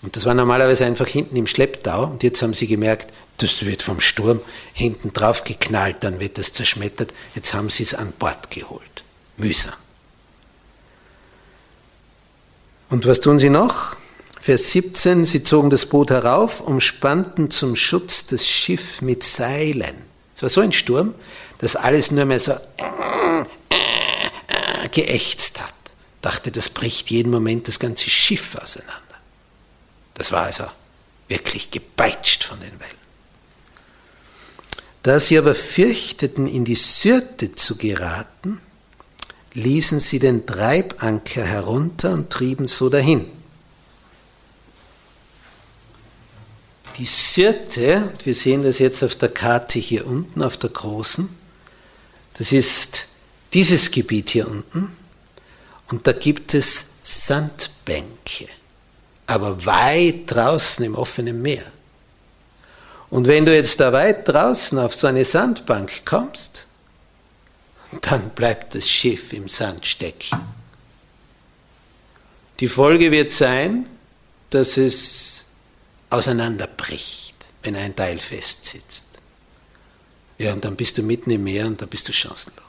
Und 0.01 0.15
das 0.15 0.25
war 0.25 0.33
normalerweise 0.33 0.85
einfach 0.85 1.07
hinten 1.07 1.35
im 1.35 1.47
Schlepptau 1.47 2.05
und 2.05 2.23
jetzt 2.23 2.41
haben 2.41 2.53
sie 2.53 2.67
gemerkt, 2.67 3.11
das 3.41 3.65
wird 3.65 3.81
vom 3.81 4.01
Sturm 4.01 4.41
hinten 4.73 5.13
drauf 5.13 5.43
geknallt, 5.43 5.97
dann 6.01 6.19
wird 6.19 6.37
das 6.37 6.53
zerschmettert. 6.53 7.13
Jetzt 7.35 7.53
haben 7.53 7.69
sie 7.69 7.83
es 7.83 7.93
an 7.93 8.11
Bord 8.13 8.51
geholt. 8.51 9.03
Mühsam. 9.37 9.73
Und 12.89 13.05
was 13.05 13.21
tun 13.21 13.39
sie 13.39 13.49
noch? 13.49 13.95
Vers 14.41 14.71
17, 14.71 15.25
sie 15.25 15.43
zogen 15.43 15.69
das 15.69 15.85
Boot 15.85 16.09
herauf, 16.11 16.61
umspannten 16.61 17.51
zum 17.51 17.75
Schutz 17.75 18.27
das 18.27 18.47
Schiff 18.47 19.01
mit 19.01 19.23
Seilen. 19.23 19.95
Es 20.35 20.41
war 20.41 20.49
so 20.49 20.61
ein 20.61 20.71
Sturm, 20.71 21.13
dass 21.59 21.75
alles 21.75 22.11
nur 22.11 22.25
mehr 22.25 22.39
so 22.39 22.53
geächtzt 24.91 25.59
hat. 25.59 25.73
Dachte, 26.21 26.51
das 26.51 26.69
bricht 26.69 27.09
jeden 27.09 27.31
Moment 27.31 27.67
das 27.67 27.79
ganze 27.79 28.09
Schiff 28.09 28.55
auseinander. 28.55 28.95
Das 30.15 30.31
war 30.31 30.45
also 30.45 30.65
wirklich 31.27 31.71
gepeitscht 31.71 32.43
von 32.43 32.59
den 32.59 32.77
Wellen. 32.79 32.98
Da 35.03 35.19
sie 35.19 35.37
aber 35.37 35.55
fürchteten, 35.55 36.47
in 36.47 36.65
die 36.65 36.75
Syrte 36.75 37.55
zu 37.55 37.77
geraten, 37.77 38.59
ließen 39.53 39.99
sie 39.99 40.19
den 40.19 40.45
Treibanker 40.45 41.43
herunter 41.43 42.13
und 42.13 42.29
trieben 42.29 42.67
so 42.67 42.89
dahin. 42.89 43.25
Die 46.97 47.05
Syrte, 47.05 48.11
wir 48.25 48.35
sehen 48.35 48.63
das 48.63 48.79
jetzt 48.79 49.03
auf 49.03 49.15
der 49.15 49.29
Karte 49.29 49.79
hier 49.79 50.05
unten, 50.05 50.43
auf 50.43 50.57
der 50.57 50.69
großen, 50.69 51.29
das 52.33 52.51
ist 52.51 53.07
dieses 53.53 53.91
Gebiet 53.91 54.29
hier 54.31 54.47
unten. 54.47 54.95
Und 55.89 56.07
da 56.07 56.11
gibt 56.11 56.53
es 56.53 56.97
Sandbänke, 57.01 58.47
aber 59.27 59.65
weit 59.65 60.23
draußen 60.27 60.85
im 60.85 60.95
offenen 60.95 61.41
Meer. 61.41 61.63
Und 63.09 63.27
wenn 63.27 63.45
du 63.45 63.55
jetzt 63.55 63.79
da 63.79 63.91
weit 63.91 64.27
draußen 64.27 64.77
auf 64.77 64.93
so 64.93 65.07
eine 65.07 65.25
Sandbank 65.25 66.05
kommst, 66.05 66.67
dann 68.01 68.29
bleibt 68.31 68.75
das 68.75 68.87
Schiff 68.87 69.33
im 69.33 69.47
Sand 69.47 69.85
stecken. 69.85 70.39
Die 72.59 72.67
Folge 72.67 73.11
wird 73.11 73.33
sein, 73.33 73.85
dass 74.51 74.77
es 74.77 75.45
auseinanderbricht, 76.09 77.33
wenn 77.63 77.75
ein 77.75 77.95
Teil 77.95 78.19
festsitzt. 78.19 79.17
Ja, 80.37 80.53
und 80.53 80.63
dann 80.63 80.75
bist 80.75 80.97
du 80.97 81.03
mitten 81.03 81.31
im 81.31 81.43
Meer 81.43 81.65
und 81.65 81.81
da 81.81 81.85
bist 81.85 82.07
du 82.07 82.13
chancenlos. 82.13 82.63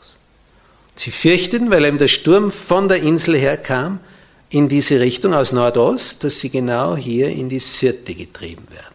Sie 0.96 1.10
fürchteten, 1.10 1.70
weil 1.70 1.84
eben 1.84 1.98
der 1.98 2.08
Sturm 2.08 2.50
von 2.50 2.88
der 2.88 3.02
Insel 3.02 3.38
her 3.38 3.56
kam, 3.56 4.00
in 4.48 4.68
diese 4.68 5.00
Richtung 5.00 5.34
aus 5.34 5.52
Nordost, 5.52 6.24
dass 6.24 6.40
sie 6.40 6.50
genau 6.50 6.96
hier 6.96 7.28
in 7.28 7.48
die 7.48 7.60
Sirte 7.60 8.14
getrieben 8.14 8.66
werden 8.70 8.89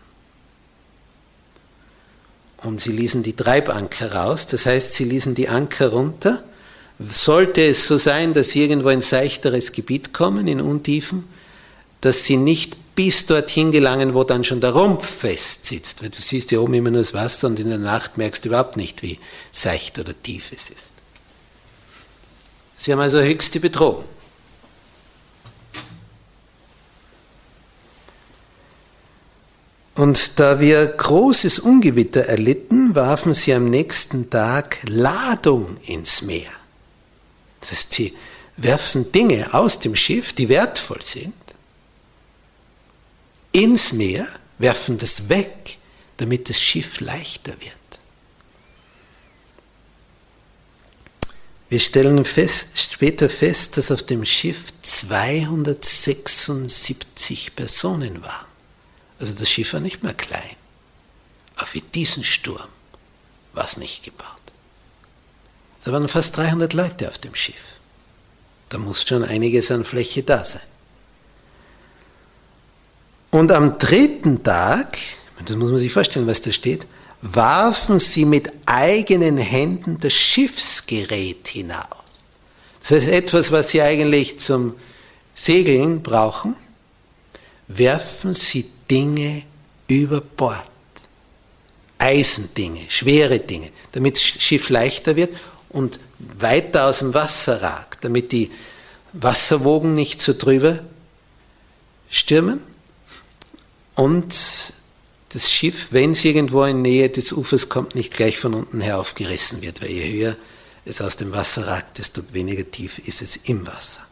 und 2.65 2.81
sie 2.81 2.91
ließen 2.91 3.23
die 3.23 3.33
Treibanker 3.33 4.13
raus, 4.13 4.47
das 4.47 4.65
heißt, 4.65 4.93
sie 4.93 5.05
ließen 5.05 5.35
die 5.35 5.47
Anker 5.49 5.89
runter. 5.89 6.43
Sollte 6.99 7.61
es 7.61 7.87
so 7.87 7.97
sein, 7.97 8.33
dass 8.33 8.51
sie 8.51 8.63
irgendwo 8.63 8.89
in 8.89 9.01
seichteres 9.01 9.71
Gebiet 9.71 10.13
kommen, 10.13 10.47
in 10.47 10.61
Untiefen, 10.61 11.27
dass 12.01 12.23
sie 12.23 12.37
nicht 12.37 12.95
bis 12.95 13.25
dorthin 13.25 13.71
gelangen, 13.71 14.13
wo 14.13 14.23
dann 14.23 14.43
schon 14.43 14.61
der 14.61 14.71
Rumpf 14.71 15.05
fest 15.05 15.65
sitzt, 15.65 16.01
weil 16.01 16.09
du 16.09 16.21
siehst 16.21 16.51
ja 16.51 16.59
oben 16.59 16.73
immer 16.75 16.91
nur 16.91 17.01
das 17.01 17.13
Wasser 17.13 17.47
und 17.47 17.59
in 17.59 17.69
der 17.69 17.77
Nacht 17.77 18.17
merkst 18.17 18.45
du 18.45 18.49
überhaupt 18.49 18.77
nicht, 18.77 19.03
wie 19.03 19.19
seicht 19.51 19.99
oder 19.99 20.13
tief 20.23 20.51
es 20.55 20.69
ist. 20.69 20.93
Sie 22.77 22.91
haben 22.91 22.99
also 22.99 23.19
höchste 23.19 23.59
Bedrohung. 23.59 24.05
Und 29.95 30.39
da 30.39 30.59
wir 30.59 30.85
großes 30.85 31.57
Ungewitter 31.59 32.25
erlitten, 32.25 32.93
warfen 32.95 33.33
sie 33.33 33.53
am 33.53 33.69
nächsten 33.69 34.29
Tag 34.29 34.77
Ladung 34.87 35.77
ins 35.85 36.21
Meer. 36.21 36.51
Das 37.61 37.71
heißt, 37.71 37.93
sie 37.93 38.13
werfen 38.57 39.13
Dinge 39.13 39.53
aus 39.53 39.79
dem 39.79 39.95
Schiff, 39.95 40.33
die 40.33 40.49
wertvoll 40.49 41.01
sind, 41.01 41.33
ins 43.53 43.93
Meer, 43.93 44.27
werfen 44.57 44.97
das 44.97 45.29
weg, 45.29 45.77
damit 46.17 46.49
das 46.49 46.59
Schiff 46.59 46.99
leichter 46.99 47.53
wird. 47.61 47.71
Wir 51.69 51.79
stellen 51.79 52.25
fest, 52.25 52.77
später 52.77 53.29
fest, 53.29 53.77
dass 53.77 53.91
auf 53.91 54.03
dem 54.03 54.25
Schiff 54.25 54.65
276 54.81 57.55
Personen 57.55 58.21
waren. 58.21 58.54
Also 59.19 59.33
das 59.33 59.49
Schiff 59.49 59.73
war 59.73 59.79
nicht 59.79 60.03
mehr 60.03 60.13
klein. 60.13 60.55
Auch 61.57 61.67
für 61.67 61.81
diesen 61.81 62.23
Sturm 62.23 62.67
war 63.53 63.65
es 63.65 63.77
nicht 63.77 64.03
gebaut. 64.03 64.29
Da 65.83 65.91
waren 65.91 66.07
fast 66.07 66.35
300 66.37 66.73
Leute 66.73 67.07
auf 67.07 67.17
dem 67.19 67.35
Schiff. 67.35 67.79
Da 68.69 68.77
muss 68.77 69.03
schon 69.07 69.23
einiges 69.23 69.71
an 69.71 69.85
Fläche 69.85 70.23
da 70.23 70.43
sein. 70.43 70.61
Und 73.31 73.51
am 73.51 73.77
dritten 73.77 74.43
Tag, 74.43 74.97
das 75.45 75.55
muss 75.55 75.69
man 75.69 75.79
sich 75.79 75.91
vorstellen, 75.91 76.27
was 76.27 76.41
da 76.41 76.51
steht, 76.51 76.87
warfen 77.21 77.99
sie 77.99 78.25
mit 78.25 78.51
eigenen 78.65 79.37
Händen 79.37 79.99
das 79.99 80.13
Schiffsgerät 80.13 81.47
hinaus. 81.47 82.35
Das 82.79 82.91
heißt, 82.91 83.09
etwas, 83.09 83.51
was 83.51 83.69
sie 83.69 83.81
eigentlich 83.81 84.39
zum 84.39 84.75
Segeln 85.33 86.01
brauchen, 86.01 86.55
werfen 87.67 88.35
sie 88.35 88.65
Dinge 88.89 89.43
über 89.89 90.21
Bord. 90.21 90.65
Eisendinge, 91.97 92.81
schwere 92.89 93.39
Dinge, 93.39 93.69
damit 93.93 94.15
das 94.15 94.23
Schiff 94.23 94.69
leichter 94.69 95.15
wird 95.15 95.35
und 95.69 95.99
weiter 96.39 96.87
aus 96.87 96.99
dem 96.99 97.13
Wasser 97.13 97.61
ragt, 97.61 98.03
damit 98.03 98.31
die 98.31 98.51
Wasserwogen 99.13 99.95
nicht 99.95 100.21
so 100.21 100.33
drüber 100.33 100.79
stürmen 102.09 102.59
und 103.95 104.35
das 105.29 105.51
Schiff, 105.51 105.87
wenn 105.91 106.11
es 106.11 106.23
irgendwo 106.23 106.63
in 106.63 106.81
Nähe 106.81 107.09
des 107.09 107.33
Ufers 107.33 107.69
kommt, 107.69 107.95
nicht 107.95 108.13
gleich 108.13 108.37
von 108.37 108.53
unten 108.53 108.81
her 108.81 108.99
aufgerissen 108.99 109.61
wird, 109.61 109.81
weil 109.81 109.91
je 109.91 110.13
höher 110.13 110.35
es 110.85 111.01
aus 111.01 111.15
dem 111.15 111.33
Wasser 111.33 111.67
ragt, 111.67 111.97
desto 111.97 112.21
weniger 112.33 112.69
tief 112.69 112.99
ist 112.99 113.21
es 113.21 113.35
im 113.37 113.65
Wasser. 113.65 114.05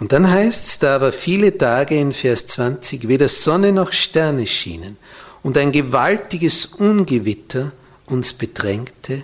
Und 0.00 0.12
dann 0.12 0.28
heißt 0.30 0.66
es, 0.66 0.78
da 0.78 0.96
aber 0.96 1.12
viele 1.12 1.56
Tage 1.56 1.94
in 1.94 2.12
Vers 2.12 2.46
20 2.46 3.06
weder 3.06 3.28
Sonne 3.28 3.70
noch 3.70 3.92
Sterne 3.92 4.46
schienen 4.46 4.96
und 5.42 5.58
ein 5.58 5.72
gewaltiges 5.72 6.66
Ungewitter 6.66 7.72
uns 8.06 8.32
bedrängte, 8.32 9.22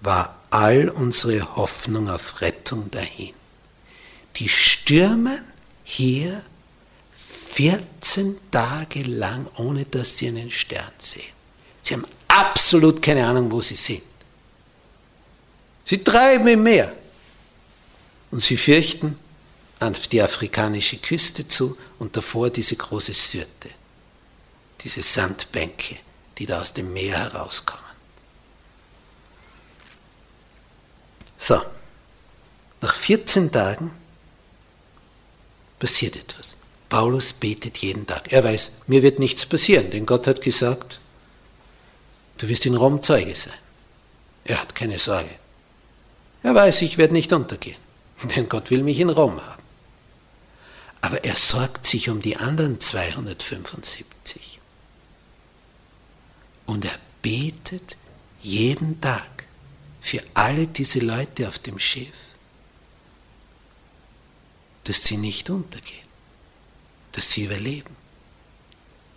war 0.00 0.36
all 0.50 0.88
unsere 0.88 1.56
Hoffnung 1.56 2.10
auf 2.10 2.40
Rettung 2.40 2.90
dahin. 2.90 3.32
Die 4.36 4.48
stürmen 4.48 5.44
hier 5.84 6.42
14 7.14 8.36
Tage 8.50 9.02
lang, 9.04 9.46
ohne 9.58 9.84
dass 9.84 10.18
sie 10.18 10.26
einen 10.26 10.50
Stern 10.50 10.90
sehen. 10.98 11.22
Sie 11.82 11.94
haben 11.94 12.04
absolut 12.26 13.00
keine 13.00 13.24
Ahnung, 13.26 13.50
wo 13.52 13.60
sie 13.60 13.76
sind. 13.76 14.02
Sie 15.84 16.02
treiben 16.02 16.48
im 16.48 16.64
Meer 16.64 16.92
und 18.32 18.40
sie 18.40 18.56
fürchten 18.56 19.16
an 19.80 19.96
die 20.12 20.22
afrikanische 20.22 20.98
Küste 20.98 21.48
zu 21.48 21.76
und 21.98 22.16
davor 22.16 22.50
diese 22.50 22.76
große 22.76 23.14
Syrte, 23.14 23.70
diese 24.82 25.02
Sandbänke, 25.02 25.96
die 26.38 26.46
da 26.46 26.60
aus 26.60 26.74
dem 26.74 26.92
Meer 26.92 27.18
herauskommen. 27.18 27.84
So, 31.36 31.60
nach 32.82 32.94
14 32.94 33.50
Tagen 33.50 33.90
passiert 35.78 36.16
etwas. 36.16 36.58
Paulus 36.90 37.32
betet 37.32 37.78
jeden 37.78 38.06
Tag. 38.06 38.30
Er 38.32 38.44
weiß, 38.44 38.82
mir 38.88 39.02
wird 39.02 39.18
nichts 39.18 39.46
passieren, 39.46 39.90
denn 39.90 40.04
Gott 40.04 40.26
hat 40.26 40.42
gesagt, 40.42 41.00
du 42.36 42.48
wirst 42.48 42.66
in 42.66 42.76
Rom 42.76 43.02
Zeuge 43.02 43.34
sein. 43.34 43.54
Er 44.44 44.60
hat 44.60 44.74
keine 44.74 44.98
Sorge. 44.98 45.30
Er 46.42 46.54
weiß, 46.54 46.82
ich 46.82 46.98
werde 46.98 47.14
nicht 47.14 47.32
untergehen, 47.32 47.78
denn 48.36 48.48
Gott 48.48 48.70
will 48.70 48.82
mich 48.82 49.00
in 49.00 49.08
Rom 49.08 49.40
haben. 49.40 49.59
Aber 51.00 51.24
er 51.24 51.36
sorgt 51.36 51.86
sich 51.86 52.08
um 52.10 52.20
die 52.20 52.36
anderen 52.36 52.80
275. 52.80 54.60
Und 56.66 56.84
er 56.84 56.98
betet 57.22 57.96
jeden 58.40 59.00
Tag 59.00 59.44
für 60.00 60.22
alle 60.34 60.66
diese 60.66 61.00
Leute 61.00 61.48
auf 61.48 61.58
dem 61.58 61.78
Schiff, 61.78 62.14
dass 64.84 65.04
sie 65.04 65.16
nicht 65.16 65.50
untergehen 65.50 66.10
dass 67.12 67.30
sie 67.30 67.44
überleben, 67.44 67.96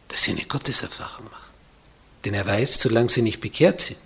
dass 0.07 0.23
sie 0.23 0.31
eine 0.31 0.45
Gotteserfahrung 0.45 1.25
machen. 1.25 1.53
Denn 2.25 2.33
er 2.33 2.45
weiß, 2.45 2.81
solange 2.81 3.09
sie 3.09 3.21
nicht 3.21 3.41
bekehrt 3.41 3.81
sind, 3.81 3.99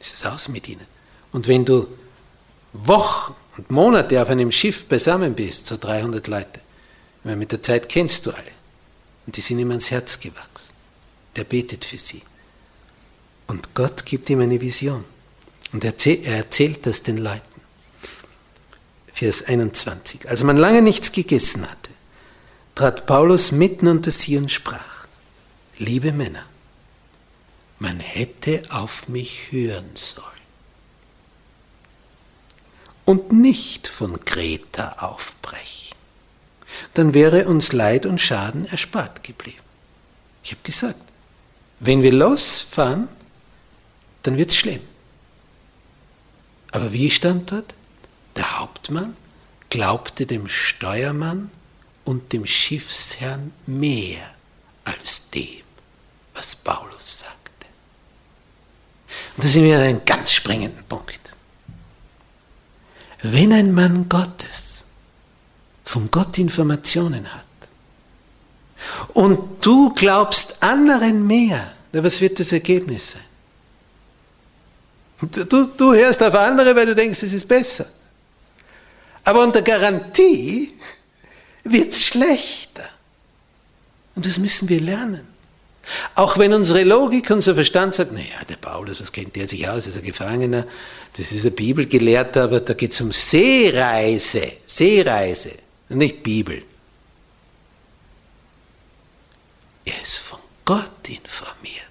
ist 0.00 0.14
es 0.14 0.24
aus 0.24 0.48
mit 0.48 0.68
ihnen. 0.68 0.86
Und 1.32 1.48
wenn 1.48 1.64
du 1.64 1.86
Wochen 2.72 3.34
und 3.58 3.72
Monate 3.72 4.22
auf 4.22 4.30
einem 4.30 4.52
Schiff 4.52 4.86
beisammen 4.86 5.34
bist, 5.34 5.66
so 5.66 5.76
300 5.76 6.26
Leute, 6.28 6.60
mit 7.24 7.50
der 7.50 7.62
Zeit 7.62 7.88
kennst 7.88 8.24
du 8.24 8.30
alle. 8.30 8.52
Und 9.26 9.36
die 9.36 9.40
sind 9.40 9.58
ihm 9.58 9.70
ans 9.70 9.90
Herz 9.90 10.20
gewachsen. 10.20 10.74
Der 11.36 11.44
betet 11.44 11.84
für 11.84 11.98
sie. 11.98 12.22
Und 13.48 13.74
Gott 13.74 14.06
gibt 14.06 14.30
ihm 14.30 14.40
eine 14.40 14.60
Vision. 14.60 15.04
Und 15.72 15.84
er 15.84 15.92
erzählt 16.26 16.86
das 16.86 17.02
den 17.02 17.18
Leuten. 17.18 17.60
Vers 19.12 19.44
21. 19.48 20.30
Als 20.30 20.44
man 20.44 20.56
lange 20.56 20.80
nichts 20.80 21.10
gegessen 21.10 21.68
hatte, 21.68 21.90
trat 22.76 23.06
Paulus 23.06 23.50
mitten 23.50 23.88
unter 23.88 24.12
sie 24.12 24.38
und 24.38 24.50
sprach, 24.50 25.08
liebe 25.78 26.12
Männer, 26.12 26.44
man 27.80 27.98
hätte 27.98 28.62
auf 28.70 29.08
mich 29.08 29.50
hören 29.50 29.90
sollen 29.94 30.37
und 33.08 33.32
nicht 33.32 33.88
von 33.88 34.22
Kreta 34.26 34.96
aufbrechen. 34.98 35.96
Dann 36.92 37.14
wäre 37.14 37.48
uns 37.48 37.72
Leid 37.72 38.04
und 38.04 38.20
Schaden 38.20 38.66
erspart 38.66 39.24
geblieben. 39.24 39.62
Ich 40.42 40.50
habe 40.50 40.60
gesagt, 40.62 41.00
wenn 41.80 42.02
wir 42.02 42.12
losfahren, 42.12 43.08
dann 44.24 44.36
wird 44.36 44.50
es 44.50 44.58
schlimm. 44.58 44.82
Aber 46.70 46.92
wie 46.92 47.10
stand 47.10 47.50
dort? 47.50 47.72
Der 48.36 48.60
Hauptmann 48.60 49.16
glaubte 49.70 50.26
dem 50.26 50.46
Steuermann 50.46 51.50
und 52.04 52.34
dem 52.34 52.44
Schiffsherrn 52.44 53.54
mehr 53.64 54.34
als 54.84 55.30
dem, 55.30 55.64
was 56.34 56.54
Paulus 56.54 57.20
sagte. 57.20 57.66
Und 59.34 59.44
da 59.44 59.48
sind 59.48 59.64
wir 59.64 59.76
an 59.76 59.84
einem 59.84 60.04
ganz 60.04 60.30
springenden 60.30 60.84
Punkt. 60.84 61.27
Wenn 63.22 63.52
ein 63.52 63.72
Mann 63.72 64.08
Gottes 64.08 64.84
von 65.84 66.10
Gott 66.10 66.38
Informationen 66.38 67.26
hat 67.32 67.46
und 69.14 69.64
du 69.64 69.92
glaubst 69.94 70.62
anderen 70.62 71.26
mehr, 71.26 71.72
was 71.92 72.20
wird 72.20 72.38
das 72.38 72.52
Ergebnis 72.52 73.12
sein? 73.12 73.22
Du, 75.48 75.64
du 75.66 75.94
hörst 75.94 76.22
auf 76.22 76.34
andere, 76.34 76.76
weil 76.76 76.86
du 76.86 76.94
denkst, 76.94 77.22
es 77.24 77.32
ist 77.32 77.48
besser. 77.48 77.86
Aber 79.24 79.42
unter 79.42 79.62
Garantie 79.62 80.78
wird 81.64 81.92
es 81.92 82.06
schlechter. 82.06 82.88
Und 84.14 84.24
das 84.24 84.38
müssen 84.38 84.68
wir 84.68 84.80
lernen. 84.80 85.26
Auch 86.14 86.38
wenn 86.38 86.52
unsere 86.52 86.84
Logik, 86.84 87.30
unser 87.30 87.54
Verstand 87.54 87.94
sagt, 87.94 88.12
naja, 88.12 88.44
der 88.48 88.56
Paulus, 88.56 89.00
was 89.00 89.12
kennt 89.12 89.34
der 89.36 89.48
sich 89.48 89.68
aus, 89.68 89.86
ist 89.86 89.96
ein 89.96 90.04
Gefangener, 90.04 90.66
das 91.16 91.32
ist 91.32 91.46
ein 91.46 91.54
Bibelgelehrter, 91.54 92.44
aber 92.44 92.60
da 92.60 92.74
geht 92.74 92.92
es 92.92 93.00
um 93.00 93.12
Seereise, 93.12 94.52
Seereise, 94.66 95.52
nicht 95.88 96.22
Bibel. 96.22 96.62
Er 99.84 100.02
ist 100.02 100.18
von 100.18 100.38
Gott 100.64 101.08
informiert. 101.08 101.84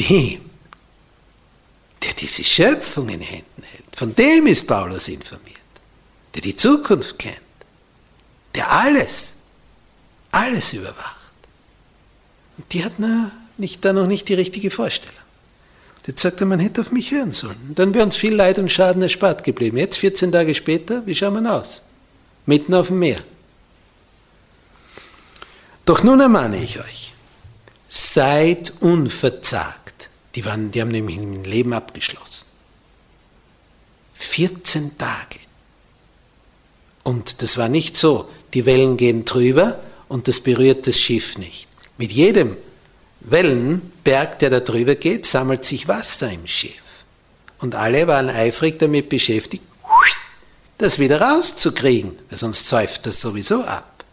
Dem, 0.00 0.40
der 2.02 2.12
diese 2.14 2.42
Schöpfung 2.42 3.08
in 3.08 3.20
Händen 3.20 3.62
hält, 3.62 3.96
von 3.96 4.14
dem 4.14 4.46
ist 4.48 4.66
Paulus 4.66 5.08
informiert, 5.08 5.54
der 6.34 6.42
die 6.42 6.56
Zukunft 6.56 7.18
kennt 7.18 7.38
der 8.54 8.70
alles, 8.70 9.42
alles 10.30 10.72
überwacht. 10.72 11.13
Und 12.56 12.72
die 12.72 12.84
hat 12.84 12.94
na, 12.98 13.30
nicht, 13.58 13.84
da 13.84 13.92
noch 13.92 14.06
nicht 14.06 14.28
die 14.28 14.34
richtige 14.34 14.70
Vorstellung. 14.70 15.16
Und 15.96 16.08
jetzt 16.08 16.22
sagt 16.22 16.40
er, 16.40 16.46
man 16.46 16.60
hätte 16.60 16.80
auf 16.80 16.92
mich 16.92 17.12
hören 17.12 17.32
sollen. 17.32 17.58
Und 17.68 17.78
dann 17.78 17.94
wäre 17.94 18.04
uns 18.04 18.16
viel 18.16 18.34
Leid 18.34 18.58
und 18.58 18.70
Schaden 18.70 19.02
erspart 19.02 19.42
geblieben. 19.44 19.78
Jetzt, 19.78 19.96
14 19.96 20.32
Tage 20.32 20.54
später, 20.54 21.06
wie 21.06 21.14
schauen 21.14 21.42
wir 21.42 21.54
aus? 21.54 21.82
Mitten 22.46 22.74
auf 22.74 22.88
dem 22.88 22.98
Meer. 22.98 23.18
Doch 25.84 26.02
nun 26.02 26.20
ermahne 26.20 26.62
ich 26.62 26.80
euch, 26.80 27.12
seid 27.88 28.72
unverzagt. 28.80 30.08
Die, 30.34 30.44
waren, 30.44 30.70
die 30.70 30.80
haben 30.80 30.90
nämlich 30.90 31.16
ein 31.16 31.44
Leben 31.44 31.72
abgeschlossen. 31.72 32.46
14 34.14 34.98
Tage. 34.98 35.38
Und 37.02 37.42
das 37.42 37.56
war 37.58 37.68
nicht 37.68 37.96
so, 37.96 38.28
die 38.54 38.66
Wellen 38.66 38.96
gehen 38.96 39.24
drüber 39.24 39.78
und 40.08 40.26
das 40.26 40.40
berührt 40.40 40.86
das 40.86 40.98
Schiff 40.98 41.38
nicht. 41.38 41.68
Mit 41.96 42.12
jedem 42.12 42.56
Wellenberg, 43.20 44.38
der 44.40 44.50
da 44.50 44.60
drüber 44.60 44.94
geht, 44.94 45.26
sammelt 45.26 45.64
sich 45.64 45.88
Wasser 45.88 46.30
im 46.30 46.46
Schiff. 46.46 47.04
Und 47.58 47.74
alle 47.74 48.06
waren 48.06 48.28
eifrig 48.28 48.78
damit 48.78 49.08
beschäftigt, 49.08 49.64
das 50.78 50.98
wieder 50.98 51.20
rauszukriegen, 51.20 52.18
sonst 52.30 52.68
säuft 52.68 53.06
das 53.06 53.20
sowieso 53.20 53.62
ab. 53.64 54.04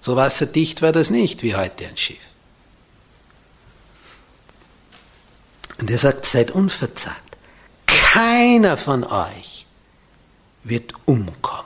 So 0.00 0.16
wasserdicht 0.16 0.82
war 0.82 0.92
das 0.92 1.10
nicht 1.10 1.42
wie 1.42 1.56
heute 1.56 1.86
ein 1.86 1.96
Schiff. 1.96 2.18
Und 5.78 5.90
er 5.90 5.98
sagt, 5.98 6.24
seid 6.24 6.52
unverzagt. 6.52 7.36
Keiner 7.86 8.76
von 8.76 9.04
euch 9.04 9.66
wird 10.62 10.94
umkommen. 11.04 11.64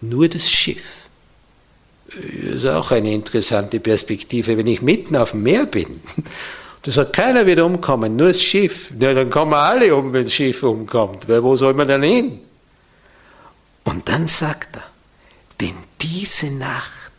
Nur 0.00 0.28
das 0.28 0.50
Schiff. 0.50 1.01
Ist 2.14 2.66
auch 2.66 2.90
eine 2.90 3.12
interessante 3.12 3.80
Perspektive, 3.80 4.56
wenn 4.56 4.66
ich 4.66 4.82
mitten 4.82 5.16
auf 5.16 5.30
dem 5.30 5.42
Meer 5.42 5.66
bin. 5.66 6.00
Da 6.82 6.90
sagt, 6.90 7.12
keiner 7.12 7.46
wird 7.46 7.60
umkommen, 7.60 8.16
nur 8.16 8.28
das 8.28 8.42
Schiff. 8.42 8.90
Ja, 8.98 9.14
dann 9.14 9.30
kommen 9.30 9.54
alle 9.54 9.94
um, 9.94 10.12
wenn 10.12 10.24
das 10.24 10.32
Schiff 10.32 10.64
umkommt. 10.64 11.28
Weil 11.28 11.42
wo 11.42 11.54
soll 11.54 11.74
man 11.74 11.86
dann 11.86 12.02
hin? 12.02 12.40
Und 13.84 14.08
dann 14.08 14.26
sagt 14.26 14.76
er, 14.76 14.84
denn 15.60 15.74
diese 16.00 16.50
Nacht 16.50 17.12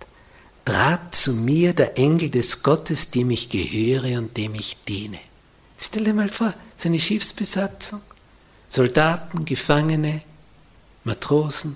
trat 0.65 1.15
zu 1.15 1.33
mir 1.33 1.73
der 1.73 1.97
Engel 1.97 2.29
des 2.29 2.63
Gottes, 2.63 3.11
dem 3.11 3.31
ich 3.31 3.49
gehöre 3.49 4.17
und 4.17 4.35
dem 4.35 4.55
ich 4.55 4.77
diene. 4.87 5.19
Stell 5.77 6.05
dir 6.05 6.13
mal 6.13 6.29
vor, 6.29 6.53
seine 6.77 6.99
Schiffsbesatzung, 6.99 8.01
Soldaten, 8.67 9.45
Gefangene, 9.45 10.21
Matrosen, 11.03 11.75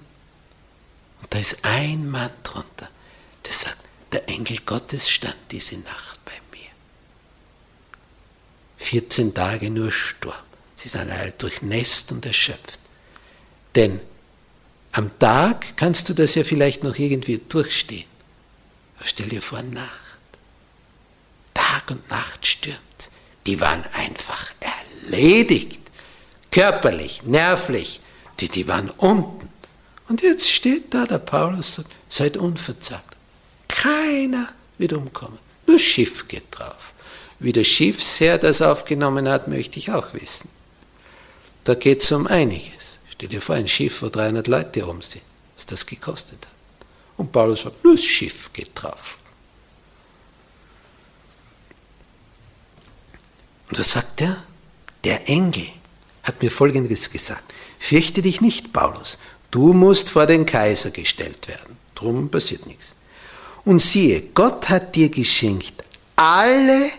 und 1.21 1.33
da 1.33 1.39
ist 1.39 1.57
ein 1.63 2.09
Mann 2.09 2.29
drunter, 2.43 2.89
der 3.47 3.53
sagt, 3.53 3.83
der 4.11 4.27
Engel 4.29 4.57
Gottes 4.65 5.09
stand 5.09 5.35
diese 5.51 5.77
Nacht 5.79 6.23
bei 6.25 6.33
mir. 6.51 6.69
14 8.77 9.33
Tage 9.33 9.69
nur 9.69 9.91
Sturm. 9.91 10.35
Sie 10.75 10.89
sind 10.89 11.09
alle 11.09 11.31
durchnässt 11.31 12.11
und 12.11 12.25
erschöpft. 12.25 12.79
Denn 13.75 13.99
am 14.91 15.17
Tag 15.19 15.77
kannst 15.77 16.09
du 16.09 16.13
das 16.13 16.35
ja 16.35 16.43
vielleicht 16.43 16.83
noch 16.83 16.97
irgendwie 16.97 17.39
durchstehen. 17.49 18.07
Aber 18.97 19.07
stell 19.07 19.29
dir 19.29 19.41
vor, 19.41 19.61
Nacht. 19.61 19.91
Tag 21.53 21.91
und 21.91 22.09
Nacht 22.09 22.45
stürmt. 22.45 22.77
Die 23.45 23.59
waren 23.59 23.83
einfach 23.93 24.51
erledigt. 24.59 25.79
Körperlich, 26.51 27.23
nervlich. 27.23 28.01
Die, 28.39 28.49
die 28.49 28.67
waren 28.67 28.89
unten. 28.89 29.49
Und 30.07 30.21
jetzt 30.21 30.49
steht 30.49 30.93
da 30.93 31.05
der 31.05 31.17
Paulus 31.19 31.77
und 31.77 31.85
sagt, 31.85 31.95
seid 32.09 32.37
unverzagt. 32.37 33.06
Keiner 33.87 34.49
wird 34.77 34.91
umkommen. 34.91 35.39
Nur 35.65 35.79
Schiff 35.79 36.27
geht 36.27 36.47
drauf. 36.51 36.91
Wie 37.39 37.53
der 37.53 37.63
Schiffsherr 37.63 38.37
das 38.37 38.61
aufgenommen 38.61 39.29
hat, 39.29 39.47
möchte 39.47 39.79
ich 39.79 39.91
auch 39.91 40.13
wissen. 40.13 40.49
Da 41.63 41.73
geht 41.73 42.01
es 42.03 42.11
um 42.11 42.27
einiges. 42.27 42.99
Stell 43.09 43.29
dir 43.29 43.41
vor, 43.41 43.55
ein 43.55 43.67
Schiff, 43.67 44.01
wo 44.01 44.09
300 44.09 44.47
Leute 44.47 44.83
rum 44.83 45.01
sind, 45.01 45.23
was 45.55 45.65
das 45.67 45.85
gekostet 45.85 46.45
hat. 46.45 46.53
Und 47.15 47.31
Paulus 47.31 47.61
sagt, 47.61 47.83
nur 47.83 47.95
das 47.95 48.03
Schiff 48.03 48.51
geht 48.51 48.71
drauf. 48.75 49.17
Und 53.69 53.79
was 53.79 53.93
sagt 53.93 54.21
er? 54.21 54.43
Der 55.05 55.29
Engel 55.29 55.67
hat 56.23 56.41
mir 56.41 56.51
Folgendes 56.51 57.09
gesagt. 57.09 57.53
Fürchte 57.79 58.21
dich 58.21 58.41
nicht, 58.41 58.73
Paulus. 58.73 59.17
Du 59.49 59.71
musst 59.71 60.09
vor 60.09 60.25
den 60.25 60.45
Kaiser 60.45 60.91
gestellt 60.91 61.47
werden. 61.47 61.77
Drum 61.95 62.29
passiert 62.29 62.65
nichts. 62.65 62.96
Und 63.67 63.79
siehe, 63.79 64.21
Gott 64.33 64.69
hat 64.69 64.95
dir 64.95 65.09
geschenkt 65.09 65.83
alle, 66.15 66.89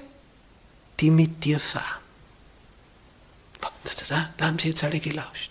die 1.00 1.10
mit 1.10 1.42
dir 1.42 1.58
fahren. 1.58 2.02
Da, 3.58 4.28
da, 4.36 4.46
haben 4.46 4.58
sie 4.58 4.68
jetzt 4.68 4.84
alle 4.84 5.00
gelauscht. 5.00 5.50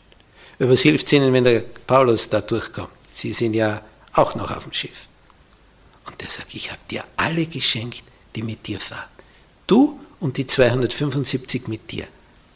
Was 0.59 0.81
hilft 0.81 1.07
es 1.07 1.13
ihnen, 1.13 1.33
wenn 1.33 1.43
der 1.43 1.61
Paulus 1.87 2.29
da 2.29 2.39
durchkommt? 2.39 2.91
Sie 3.03 3.33
sind 3.33 3.55
ja 3.55 3.81
auch 4.13 4.35
noch 4.35 4.55
auf 4.55 4.61
dem 4.61 4.73
Schiff. 4.73 5.07
Und 6.05 6.21
der 6.21 6.29
sagt, 6.29 6.53
ich 6.53 6.69
habe 6.69 6.81
dir 6.91 7.03
alle 7.15 7.47
geschenkt, 7.47 8.03
die 8.35 8.43
mit 8.43 8.67
dir 8.67 8.79
fahren. 8.79 9.09
Du 9.65 9.99
und 10.19 10.37
die 10.37 10.45
275 10.45 11.67
mit 11.67 11.91
dir. 11.91 12.05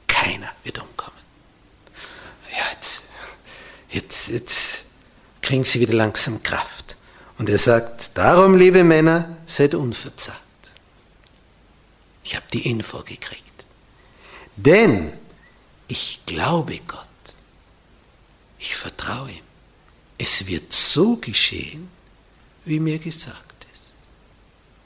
Keiner 0.08 0.52
wird 0.64 0.78
umkommen. 0.78 1.18
Ja, 2.52 2.66
jetzt, 2.76 3.02
jetzt, 3.90 4.28
jetzt 4.28 4.86
kriegen 5.42 5.64
sie 5.64 5.80
wieder 5.80 5.96
langsam 5.96 6.44
Kraft. 6.44 6.81
Und 7.42 7.50
er 7.50 7.58
sagt, 7.58 8.16
darum, 8.20 8.56
liebe 8.56 8.84
Männer, 8.84 9.28
seid 9.48 9.74
unverzagt. 9.74 10.38
Ich 12.24 12.36
habe 12.36 12.46
die 12.54 12.70
Info 12.70 13.00
gekriegt. 13.00 13.66
Denn 14.58 15.12
ich 15.88 16.20
glaube 16.28 16.80
Gott. 16.88 17.08
Ich 18.60 18.76
vertraue 18.76 19.32
ihm. 19.32 19.44
Es 20.20 20.46
wird 20.46 20.72
so 20.72 21.16
geschehen, 21.16 21.90
wie 22.66 22.80
mir 22.80 23.00
gesagt 23.00 23.66
ist. 23.74 23.96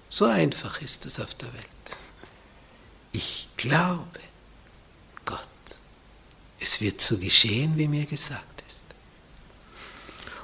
So 0.09 0.23
einfach 0.23 0.81
ist 0.81 1.05
es 1.05 1.19
auf 1.19 1.35
der 1.35 1.53
Welt. 1.53 1.65
Ich 3.11 3.49
glaube 3.57 4.21
Gott. 5.25 5.39
Es 6.61 6.79
wird 6.79 7.01
so 7.01 7.17
geschehen, 7.17 7.75
wie 7.75 7.89
mir 7.89 8.05
gesagt 8.05 8.63
ist. 8.65 8.85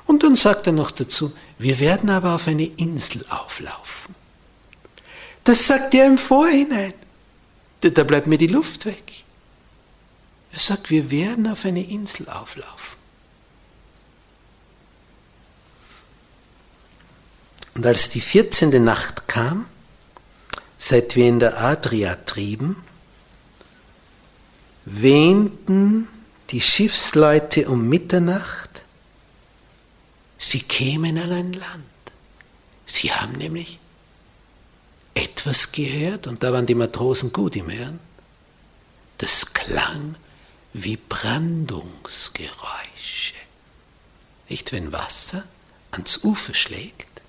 Und 0.07 0.23
dann 0.23 0.35
sagt 0.35 0.67
er 0.67 0.73
noch 0.73 0.91
dazu, 0.91 1.31
wir 1.61 1.79
werden 1.79 2.09
aber 2.09 2.33
auf 2.33 2.47
eine 2.47 2.65
Insel 2.65 3.23
auflaufen. 3.29 4.15
Das 5.43 5.67
sagt 5.67 5.93
er 5.93 6.07
im 6.07 6.17
Vorhinein. 6.17 6.93
Da 7.81 8.03
bleibt 8.03 8.25
mir 8.25 8.39
die 8.39 8.47
Luft 8.47 8.87
weg. 8.87 9.03
Er 10.51 10.59
sagt, 10.59 10.89
wir 10.89 11.11
werden 11.11 11.45
auf 11.45 11.63
eine 11.65 11.83
Insel 11.83 12.27
auflaufen. 12.29 12.97
Und 17.75 17.85
als 17.85 18.09
die 18.09 18.21
14. 18.21 18.83
Nacht 18.83 19.27
kam, 19.27 19.65
seit 20.79 21.15
wir 21.15 21.27
in 21.27 21.39
der 21.39 21.61
Adria 21.61 22.15
trieben, 22.15 22.83
wähnten 24.85 26.07
die 26.49 26.61
Schiffsleute 26.61 27.69
um 27.69 27.87
Mitternacht, 27.87 28.70
sie 30.41 30.61
kämen 30.61 31.17
an 31.17 31.31
ein 31.31 31.53
Land. 31.53 31.85
Sie 32.85 33.13
haben 33.13 33.33
nämlich 33.33 33.79
etwas 35.13 35.71
gehört, 35.71 36.27
und 36.27 36.43
da 36.43 36.51
waren 36.51 36.65
die 36.65 36.75
Matrosen 36.75 37.31
gut 37.31 37.55
im 37.55 37.71
Hören, 37.71 37.99
das 39.19 39.53
klang 39.53 40.15
wie 40.73 40.97
Brandungsgeräusche. 40.97 43.35
Nicht 44.49 44.71
wenn 44.71 44.91
Wasser 44.91 45.43
ans 45.91 46.23
Ufer 46.23 46.53
schlägt, 46.53 47.21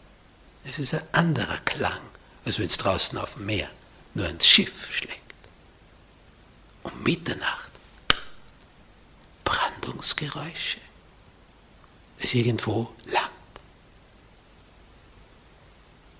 es 0.64 0.78
ist 0.78 0.94
ein 0.94 1.02
anderer 1.12 1.58
Klang, 1.58 2.00
als 2.44 2.58
wenn 2.58 2.66
es 2.66 2.78
draußen 2.78 3.18
auf 3.18 3.34
dem 3.34 3.46
Meer 3.46 3.68
nur 4.14 4.28
ins 4.28 4.46
Schiff 4.46 4.94
schlägt. 4.94 5.18
Um 6.82 7.02
Mitternacht 7.02 7.70
Brandungsgeräusche. 9.44 10.78
Es 12.22 12.34
irgendwo 12.34 12.88
Land. 13.06 13.30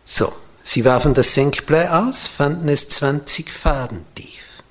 So, 0.04 0.32
sie 0.64 0.84
warfen 0.84 1.14
das 1.14 1.34
Senkblei 1.34 1.88
aus, 1.90 2.26
fanden 2.26 2.68
es 2.68 2.88
20 2.88 3.50
Faden 3.50 4.04
tief. 4.14 4.62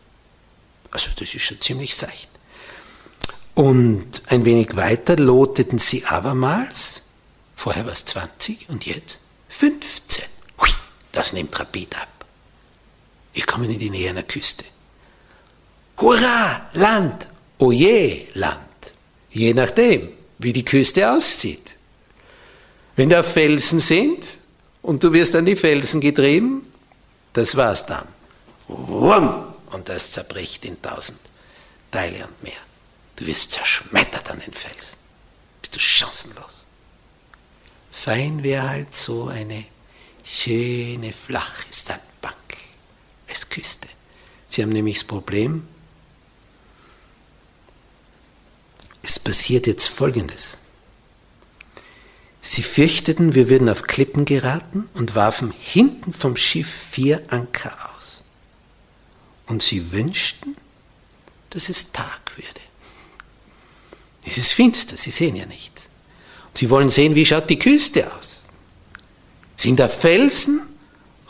Also 0.91 1.09
das 1.17 1.33
ist 1.33 1.41
schon 1.41 1.61
ziemlich 1.61 1.95
seicht. 1.95 2.29
Und 3.55 4.23
ein 4.27 4.45
wenig 4.45 4.75
weiter 4.75 5.15
loteten 5.15 5.79
sie 5.79 6.05
abermals, 6.05 7.01
vorher 7.55 7.85
war 7.85 7.93
es 7.93 8.05
20 8.05 8.69
und 8.69 8.85
jetzt 8.85 9.19
15. 9.49 10.25
Hui, 10.59 10.69
das 11.11 11.33
nimmt 11.33 11.57
rapid 11.57 11.95
ab. 11.95 12.25
Wir 13.33 13.45
kommen 13.45 13.69
in 13.69 13.79
die 13.79 13.89
Nähe 13.89 14.09
einer 14.09 14.23
Küste. 14.23 14.65
Hurra, 15.97 16.69
Land! 16.73 17.27
Oje, 17.59 18.27
Land! 18.33 18.59
Je 19.29 19.53
nachdem, 19.53 20.09
wie 20.43 20.53
die 20.53 20.65
Küste 20.65 21.09
aussieht. 21.11 21.71
Wenn 22.95 23.09
da 23.09 23.23
Felsen 23.23 23.79
sind 23.79 24.25
und 24.81 25.03
du 25.03 25.13
wirst 25.13 25.35
an 25.35 25.45
die 25.45 25.55
Felsen 25.55 26.01
getrieben, 26.01 26.71
das 27.33 27.55
war's 27.55 27.85
dann. 27.85 28.07
Wumm! 28.67 29.47
Und 29.71 29.87
das 29.87 30.11
zerbricht 30.11 30.65
in 30.65 30.81
tausend 30.81 31.19
Teile 31.91 32.25
und 32.25 32.43
mehr. 32.43 32.53
Du 33.15 33.25
wirst 33.25 33.51
zerschmettert 33.51 34.29
an 34.29 34.39
den 34.39 34.51
Felsen. 34.51 34.99
Bist 35.61 35.75
du 35.75 35.79
chancenlos. 35.79 36.65
Fein 37.89 38.43
wäre 38.43 38.67
halt 38.67 38.93
so 38.93 39.27
eine 39.27 39.63
schöne 40.23 41.13
flache 41.13 41.67
Sandbank 41.69 42.35
als 43.29 43.47
Küste. 43.49 43.87
Sie 44.47 44.61
haben 44.61 44.71
nämlich 44.71 44.97
das 44.97 45.07
Problem, 45.07 45.67
es 49.03 49.19
passiert 49.19 49.67
jetzt 49.67 49.87
Folgendes. 49.87 50.57
Sie 52.41 52.63
fürchteten, 52.63 53.35
wir 53.35 53.49
würden 53.49 53.69
auf 53.69 53.83
Klippen 53.83 54.25
geraten 54.25 54.89
und 54.95 55.13
warfen 55.13 55.53
hinten 55.59 56.11
vom 56.11 56.35
Schiff 56.35 56.69
vier 56.69 57.21
Anker 57.29 57.71
aus. 57.95 58.23
Und 59.45 59.61
sie 59.61 59.91
wünschten, 59.91 60.57
dass 61.51 61.69
es 61.69 61.91
Tag 61.91 62.35
würde. 62.35 62.47
Es 64.25 64.37
ist 64.37 64.53
finster, 64.53 64.97
sie 64.97 65.11
sehen 65.11 65.35
ja 65.35 65.45
nichts. 65.45 65.83
Sie 66.53 66.69
wollen 66.69 66.89
sehen, 66.89 67.15
wie 67.15 67.25
schaut 67.25 67.49
die 67.49 67.59
Küste 67.59 68.11
aus. 68.13 68.43
Sind 69.55 69.79
da 69.79 69.87
Felsen 69.87 70.61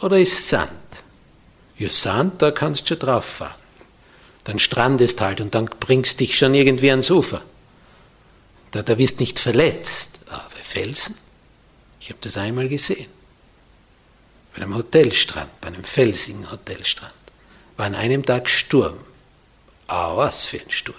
oder 0.02 0.18
ist 0.18 0.48
Sand? 0.48 0.70
Ja, 1.78 1.90
Sand, 1.90 2.42
da 2.42 2.52
kannst 2.52 2.84
du 2.84 2.88
schon 2.88 3.00
drauf 3.00 3.26
fahren. 3.26 3.56
Dann 4.46 4.60
strandest 4.60 5.20
halt 5.22 5.42
und 5.42 5.54
dann 5.56 5.66
bringst 5.66 6.20
dich 6.20 6.38
schon 6.38 6.54
irgendwie 6.54 6.92
ans 6.92 7.12
Ufer. 7.12 7.42
Da, 8.72 8.82
da 8.82 8.98
wirst 8.98 9.20
nicht 9.20 9.40
verletzt. 9.40 10.20
Aber 10.28 10.50
Felsen, 10.62 11.18
ich 12.00 12.10
habe 12.10 12.20
das 12.22 12.38
einmal 12.38 12.68
gesehen. 12.68 13.10
Bei 14.54 14.62
einem 14.62 14.76
Hotelstrand, 14.76 15.62
bei 15.62 15.68
einem 15.68 15.84
felsigen 15.84 16.50
Hotelstrand, 16.50 17.14
war 17.78 17.86
an 17.86 17.96
einem 17.96 18.26
Tag 18.26 18.50
Sturm. 18.50 18.98
Ah, 19.88 20.16
was 20.16 20.46
für 20.46 20.60
ein 20.60 20.72
Sturm. 20.72 20.96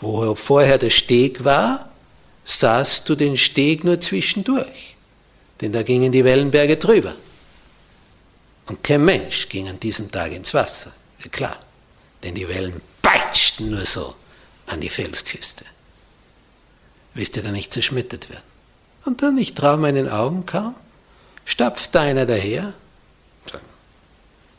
Wo 0.00 0.34
vorher 0.34 0.78
der 0.78 0.90
Steg 0.90 1.44
war, 1.44 1.90
sahst 2.44 3.08
du 3.08 3.14
den 3.14 3.36
Steg 3.36 3.84
nur 3.84 4.00
zwischendurch, 4.00 4.96
denn 5.60 5.72
da 5.72 5.82
gingen 5.82 6.10
die 6.10 6.24
Wellenberge 6.24 6.76
drüber. 6.78 7.14
Und 8.66 8.82
kein 8.82 9.04
Mensch 9.04 9.48
ging 9.48 9.68
an 9.68 9.78
diesem 9.78 10.10
Tag 10.10 10.32
ins 10.32 10.54
Wasser, 10.54 10.92
ja 11.22 11.28
klar, 11.28 11.58
denn 12.22 12.34
die 12.34 12.48
Wellen 12.48 12.80
peitschten 13.02 13.70
nur 13.70 13.84
so 13.84 14.14
an 14.66 14.80
die 14.80 14.88
Felsküste. 14.88 15.64
Willst 17.20 17.36
du 17.36 17.42
da 17.42 17.52
nicht 17.52 17.70
zerschmettert 17.70 18.30
werden? 18.30 18.42
Und 19.04 19.22
dann, 19.22 19.36
ich 19.36 19.54
traue 19.54 19.76
meinen 19.76 20.08
Augen 20.08 20.46
kaum, 20.46 20.74
stapft 21.44 21.94
einer 21.94 22.24
daher, 22.24 22.72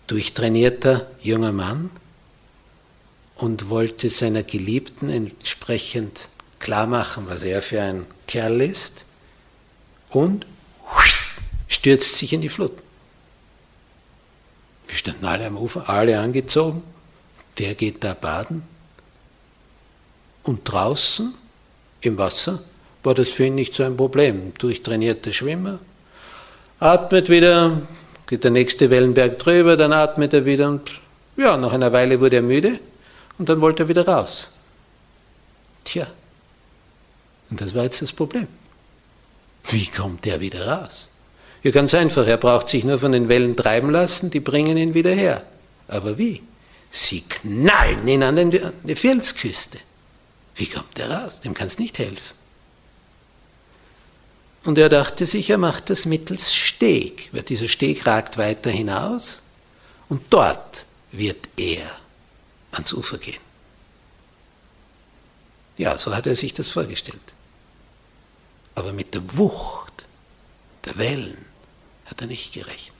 durchtrainierter 0.05 1.09
junger 1.23 1.53
Mann, 1.53 1.89
und 3.33 3.69
wollte 3.69 4.11
seiner 4.11 4.43
Geliebten 4.43 5.09
entsprechend 5.09 6.29
klar 6.59 6.85
machen, 6.85 7.23
was 7.27 7.41
er 7.41 7.63
für 7.63 7.81
ein 7.81 8.05
Kerl 8.27 8.61
ist 8.61 9.05
und 10.11 10.45
stürzt 11.67 12.15
sich 12.15 12.31
in 12.31 12.41
die 12.41 12.49
Flut. 12.49 12.73
Wir 14.87 14.97
standen 14.97 15.25
alle 15.25 15.47
am 15.47 15.57
Ufer, 15.57 15.89
alle 15.89 16.19
angezogen, 16.19 16.83
der 17.57 17.73
geht 17.73 18.03
da 18.03 18.13
baden 18.13 18.61
und 20.43 20.71
draußen 20.71 21.40
im 22.01 22.17
Wasser 22.17 22.59
war 23.03 23.13
das 23.13 23.29
für 23.29 23.45
ihn 23.45 23.55
nicht 23.55 23.73
so 23.73 23.83
ein 23.83 23.97
Problem. 23.97 24.53
Durchtrainierter 24.57 25.33
Schwimmer, 25.33 25.79
atmet 26.79 27.29
wieder, 27.29 27.81
geht 28.27 28.43
der 28.43 28.51
nächste 28.51 28.89
Wellenberg 28.89 29.39
drüber, 29.39 29.77
dann 29.77 29.93
atmet 29.93 30.33
er 30.33 30.45
wieder 30.45 30.69
und 30.69 30.89
ja, 31.37 31.57
nach 31.57 31.73
einer 31.73 31.91
Weile 31.91 32.19
wurde 32.19 32.37
er 32.37 32.41
müde 32.41 32.79
und 33.37 33.49
dann 33.49 33.61
wollte 33.61 33.83
er 33.83 33.89
wieder 33.89 34.07
raus. 34.07 34.51
Tja, 35.83 36.07
und 37.49 37.59
das 37.59 37.73
war 37.73 37.83
jetzt 37.83 38.01
das 38.01 38.11
Problem. 38.11 38.47
Wie 39.69 39.87
kommt 39.87 40.25
der 40.25 40.39
wieder 40.39 40.67
raus? 40.67 41.09
Ja, 41.63 41.71
ganz 41.71 41.93
einfach, 41.93 42.25
er 42.25 42.37
braucht 42.37 42.69
sich 42.69 42.83
nur 42.83 42.97
von 42.97 43.11
den 43.11 43.29
Wellen 43.29 43.55
treiben 43.55 43.91
lassen, 43.91 44.31
die 44.31 44.39
bringen 44.39 44.77
ihn 44.77 44.93
wieder 44.93 45.11
her. 45.11 45.43
Aber 45.87 46.17
wie? 46.17 46.41
Sie 46.91 47.21
knallen 47.21 48.07
ihn 48.07 48.23
an, 48.23 48.51
die 48.83 48.95
Felsküste. 48.95 49.77
Wie 50.55 50.67
kommt 50.67 50.97
er 50.99 51.09
raus? 51.09 51.39
Dem 51.41 51.53
kannst 51.53 51.79
nicht 51.79 51.97
helfen. 51.99 52.35
Und 54.63 54.77
er 54.77 54.89
dachte 54.89 55.25
sich, 55.25 55.49
er 55.49 55.57
macht 55.57 55.89
das 55.89 56.05
mittels 56.05 56.53
Steg. 56.53 57.29
Weil 57.31 57.43
dieser 57.43 57.67
Steg 57.67 58.05
ragt 58.05 58.37
weiter 58.37 58.69
hinaus 58.69 59.43
und 60.09 60.21
dort 60.29 60.85
wird 61.11 61.49
er 61.57 61.89
ans 62.71 62.93
Ufer 62.93 63.17
gehen. 63.17 63.39
Ja, 65.77 65.97
so 65.97 66.15
hat 66.15 66.27
er 66.27 66.35
sich 66.35 66.53
das 66.53 66.69
vorgestellt. 66.69 67.19
Aber 68.75 68.93
mit 68.93 69.13
der 69.13 69.37
Wucht 69.37 70.05
der 70.85 70.97
Wellen 70.97 71.45
hat 72.05 72.21
er 72.21 72.27
nicht 72.27 72.53
gerechnet. 72.53 72.95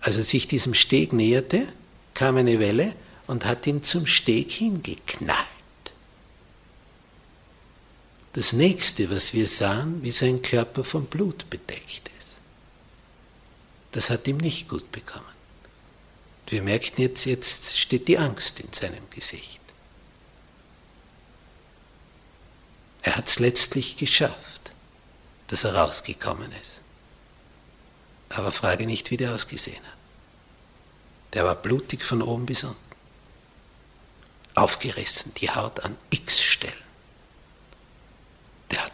Als 0.00 0.16
er 0.16 0.24
sich 0.24 0.48
diesem 0.48 0.74
Steg 0.74 1.12
näherte, 1.12 1.66
kam 2.14 2.36
eine 2.36 2.58
Welle 2.58 2.94
und 3.26 3.44
hat 3.44 3.66
ihn 3.66 3.82
zum 3.82 4.06
Steg 4.06 4.50
hingeknallt. 4.50 5.51
Das 8.32 8.52
nächste, 8.52 9.10
was 9.10 9.34
wir 9.34 9.46
sahen, 9.46 10.02
wie 10.02 10.12
sein 10.12 10.40
Körper 10.40 10.84
vom 10.84 11.06
Blut 11.06 11.50
bedeckt 11.50 12.10
ist. 12.18 12.30
Das 13.92 14.08
hat 14.08 14.26
ihm 14.26 14.38
nicht 14.38 14.68
gut 14.68 14.90
bekommen. 14.90 15.26
Wir 16.46 16.62
merkten 16.62 17.02
jetzt, 17.02 17.24
jetzt 17.24 17.78
steht 17.78 18.08
die 18.08 18.18
Angst 18.18 18.60
in 18.60 18.72
seinem 18.72 19.08
Gesicht. 19.10 19.60
Er 23.02 23.16
hat 23.16 23.26
es 23.26 23.38
letztlich 23.38 23.96
geschafft, 23.96 24.70
dass 25.48 25.64
er 25.64 25.74
rausgekommen 25.74 26.52
ist. 26.60 26.80
Aber 28.28 28.52
frage 28.52 28.86
nicht, 28.86 29.10
wie 29.10 29.16
der 29.16 29.34
ausgesehen 29.34 29.82
hat. 29.82 29.98
Der 31.34 31.44
war 31.44 31.54
blutig 31.54 32.04
von 32.04 32.22
oben 32.22 32.46
bis 32.46 32.64
unten. 32.64 32.76
Aufgerissen, 34.54 35.32
die 35.34 35.50
Haut 35.50 35.80
an 35.80 35.96
x 36.10 36.42
Stellen. 36.42 36.81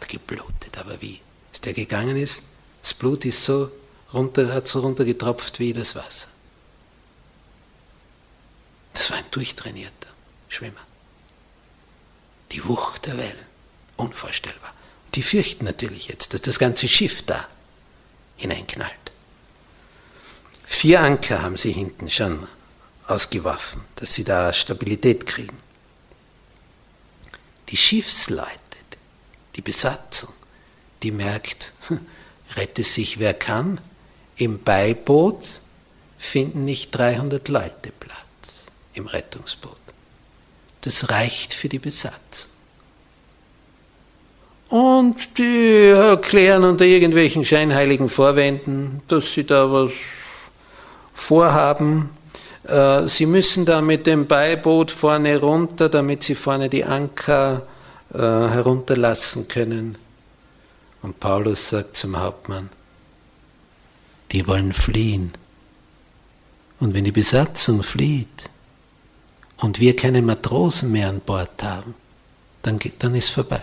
Geblutet, 0.09 0.77
aber 0.77 1.01
wie? 1.01 1.21
Als 1.51 1.61
der 1.61 1.73
gegangen 1.73 2.17
ist, 2.17 2.43
das 2.81 2.93
Blut 2.93 3.23
ist 3.23 3.45
so 3.45 3.71
runter, 4.13 4.53
hat 4.53 4.67
so 4.67 4.81
runtergetropft 4.81 5.59
wie 5.59 5.71
das 5.71 5.95
Wasser. 5.95 6.27
Das 8.93 9.11
war 9.11 9.17
ein 9.17 9.31
durchtrainierter 9.31 10.09
Schwimmer. 10.49 10.81
Die 12.51 12.67
Wucht 12.67 13.05
der 13.05 13.17
Wellen, 13.17 13.45
unvorstellbar. 13.95 14.73
Die 15.15 15.21
fürchten 15.21 15.65
natürlich 15.65 16.07
jetzt, 16.07 16.33
dass 16.33 16.41
das 16.41 16.59
ganze 16.59 16.87
Schiff 16.87 17.25
da 17.25 17.47
hineinknallt. 18.37 18.93
Vier 20.65 21.01
Anker 21.01 21.41
haben 21.41 21.57
sie 21.57 21.71
hinten 21.71 22.09
schon 22.09 22.47
ausgeworfen, 23.07 23.81
dass 23.95 24.13
sie 24.13 24.23
da 24.23 24.53
Stabilität 24.53 25.25
kriegen. 25.25 25.57
Die 27.69 27.77
Schiffsleute, 27.77 28.68
die 29.59 29.63
Besatzung, 29.63 30.29
die 31.03 31.11
merkt, 31.11 31.73
rette 32.55 32.81
sich 32.81 33.19
wer 33.19 33.33
kann, 33.33 33.81
im 34.37 34.63
Beiboot 34.63 35.43
finden 36.17 36.63
nicht 36.63 36.91
300 36.91 37.45
Leute 37.49 37.91
Platz 37.99 38.67
im 38.93 39.07
Rettungsboot. 39.07 39.75
Das 40.79 41.09
reicht 41.09 41.53
für 41.53 41.67
die 41.67 41.79
Besatzung. 41.79 42.51
Und 44.69 45.37
die 45.37 45.87
erklären 45.89 46.63
unter 46.63 46.85
irgendwelchen 46.85 47.43
scheinheiligen 47.43 48.07
Vorwänden, 48.07 49.01
dass 49.09 49.33
sie 49.33 49.43
da 49.43 49.69
was 49.69 49.91
vorhaben. 51.13 52.11
Äh, 52.63 53.07
sie 53.07 53.25
müssen 53.25 53.65
da 53.65 53.81
mit 53.81 54.07
dem 54.07 54.25
Beiboot 54.25 54.89
vorne 54.89 55.37
runter, 55.37 55.89
damit 55.89 56.23
sie 56.23 56.35
vorne 56.35 56.69
die 56.69 56.85
Anker 56.85 57.67
äh, 58.13 58.17
herunterlassen 58.17 59.47
können. 59.47 59.97
Und 61.01 61.19
Paulus 61.19 61.69
sagt 61.69 61.95
zum 61.95 62.19
Hauptmann, 62.19 62.69
die 64.31 64.45
wollen 64.47 64.73
fliehen. 64.73 65.31
Und 66.79 66.93
wenn 66.93 67.03
die 67.03 67.11
Besatzung 67.11 67.83
flieht, 67.83 68.49
und 69.61 69.79
wir 69.79 69.95
keinen 69.95 70.25
Matrosen 70.25 70.91
mehr 70.91 71.09
an 71.09 71.19
Bord 71.19 71.61
haben, 71.63 71.95
dann, 72.61 72.79
dann 72.99 73.15
ist 73.15 73.29
vorbei. 73.29 73.61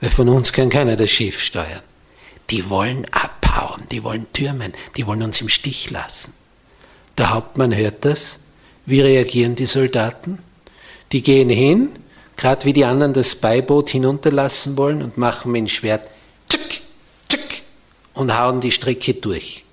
Weil 0.00 0.10
von 0.10 0.28
uns 0.28 0.52
kann 0.52 0.68
keiner 0.68 0.96
das 0.96 1.10
Schiff 1.10 1.40
steuern. 1.42 1.82
Die 2.50 2.68
wollen 2.70 3.06
abhauen, 3.10 3.82
die 3.90 4.02
wollen 4.02 4.26
türmen, 4.32 4.72
die 4.96 5.06
wollen 5.06 5.22
uns 5.22 5.40
im 5.40 5.48
Stich 5.48 5.90
lassen. 5.90 6.34
Der 7.18 7.30
Hauptmann 7.30 7.74
hört 7.74 8.04
das. 8.04 8.40
Wie 8.84 9.00
reagieren 9.00 9.54
die 9.54 9.66
Soldaten? 9.66 10.38
Die 11.12 11.22
gehen 11.22 11.50
hin, 11.50 11.90
gerade 12.42 12.64
wie 12.64 12.72
die 12.72 12.84
anderen 12.84 13.12
das 13.12 13.36
Beiboot 13.36 13.90
hinunterlassen 13.90 14.76
wollen 14.76 15.00
und 15.00 15.16
machen 15.16 15.52
mit 15.52 15.60
dem 15.60 15.68
Schwert 15.68 16.10
tschick, 16.48 16.80
tschick 17.28 17.62
und 18.14 18.36
hauen 18.36 18.60
die 18.60 18.72
Stricke 18.72 19.14
durch. 19.14 19.64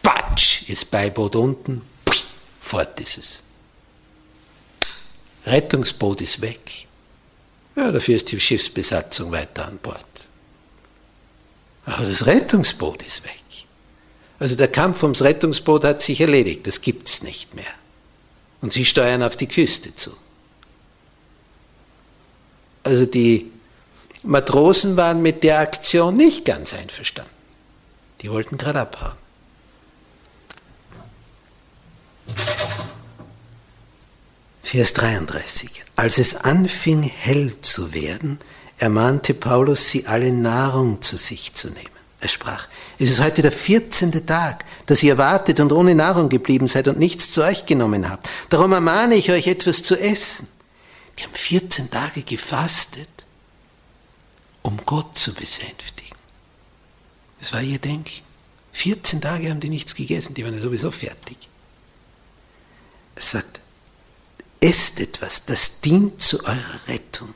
Patsch 0.00 0.68
ist 0.68 0.92
Beiboot 0.92 1.34
unten, 1.34 1.82
fort 2.60 3.00
ist 3.00 3.18
es. 3.18 3.42
Rettungsboot 5.44 6.20
ist 6.20 6.40
weg. 6.40 6.86
Ja, 7.74 7.90
dafür 7.90 8.14
ist 8.14 8.30
die 8.30 8.38
Schiffsbesatzung 8.38 9.32
weiter 9.32 9.66
an 9.66 9.78
Bord. 9.78 9.98
Aber 11.84 12.06
das 12.06 12.26
Rettungsboot 12.26 13.02
ist 13.02 13.24
weg. 13.24 13.42
Also 14.38 14.54
der 14.54 14.68
Kampf 14.68 15.02
ums 15.02 15.20
Rettungsboot 15.20 15.82
hat 15.82 16.00
sich 16.00 16.20
erledigt, 16.20 16.64
das 16.64 16.80
gibt 16.80 17.08
es 17.08 17.24
nicht 17.24 17.54
mehr. 17.54 17.74
Und 18.60 18.72
sie 18.72 18.84
steuern 18.84 19.24
auf 19.24 19.36
die 19.36 19.48
Küste 19.48 19.96
zu. 19.96 20.12
Also 22.84 23.06
die 23.06 23.50
Matrosen 24.22 24.96
waren 24.96 25.22
mit 25.22 25.42
der 25.42 25.58
Aktion 25.58 26.16
nicht 26.16 26.44
ganz 26.44 26.72
einverstanden. 26.74 27.30
Die 28.20 28.30
wollten 28.30 28.56
gerade 28.56 28.80
abhauen. 28.80 29.16
Vers 34.62 34.92
33. 34.94 35.84
Als 35.96 36.18
es 36.18 36.36
anfing 36.36 37.02
hell 37.02 37.52
zu 37.60 37.92
werden, 37.92 38.40
ermahnte 38.78 39.34
Paulus 39.34 39.90
sie 39.90 40.06
alle 40.06 40.32
Nahrung 40.32 41.02
zu 41.02 41.16
sich 41.16 41.54
zu 41.54 41.68
nehmen. 41.68 41.90
Er 42.20 42.28
sprach, 42.28 42.66
es 42.98 43.10
ist 43.10 43.22
heute 43.22 43.42
der 43.42 43.52
14. 43.52 44.26
Tag, 44.26 44.64
dass 44.86 45.02
ihr 45.02 45.18
wartet 45.18 45.60
und 45.60 45.72
ohne 45.72 45.94
Nahrung 45.94 46.28
geblieben 46.28 46.66
seid 46.66 46.88
und 46.88 46.98
nichts 46.98 47.32
zu 47.32 47.44
euch 47.44 47.66
genommen 47.66 48.08
habt. 48.10 48.28
Darum 48.48 48.72
ermahne 48.72 49.14
ich 49.14 49.30
euch 49.30 49.46
etwas 49.46 49.82
zu 49.82 49.98
essen. 49.98 50.48
Die 51.18 51.24
haben 51.24 51.34
14 51.34 51.90
Tage 51.90 52.22
gefastet, 52.22 53.08
um 54.62 54.76
Gott 54.84 55.16
zu 55.16 55.34
besänftigen. 55.34 56.16
Das 57.38 57.52
war 57.52 57.62
ihr 57.62 57.78
Denken. 57.78 58.22
14 58.72 59.20
Tage 59.20 59.50
haben 59.50 59.60
die 59.60 59.68
nichts 59.68 59.94
gegessen, 59.94 60.34
die 60.34 60.44
waren 60.44 60.54
ja 60.54 60.60
sowieso 60.60 60.90
fertig. 60.90 61.36
Er 63.14 63.22
sagt, 63.22 63.60
esst 64.60 65.00
etwas, 65.00 65.44
das 65.44 65.80
dient 65.80 66.20
zu 66.20 66.44
eurer 66.44 66.88
Rettung. 66.88 67.32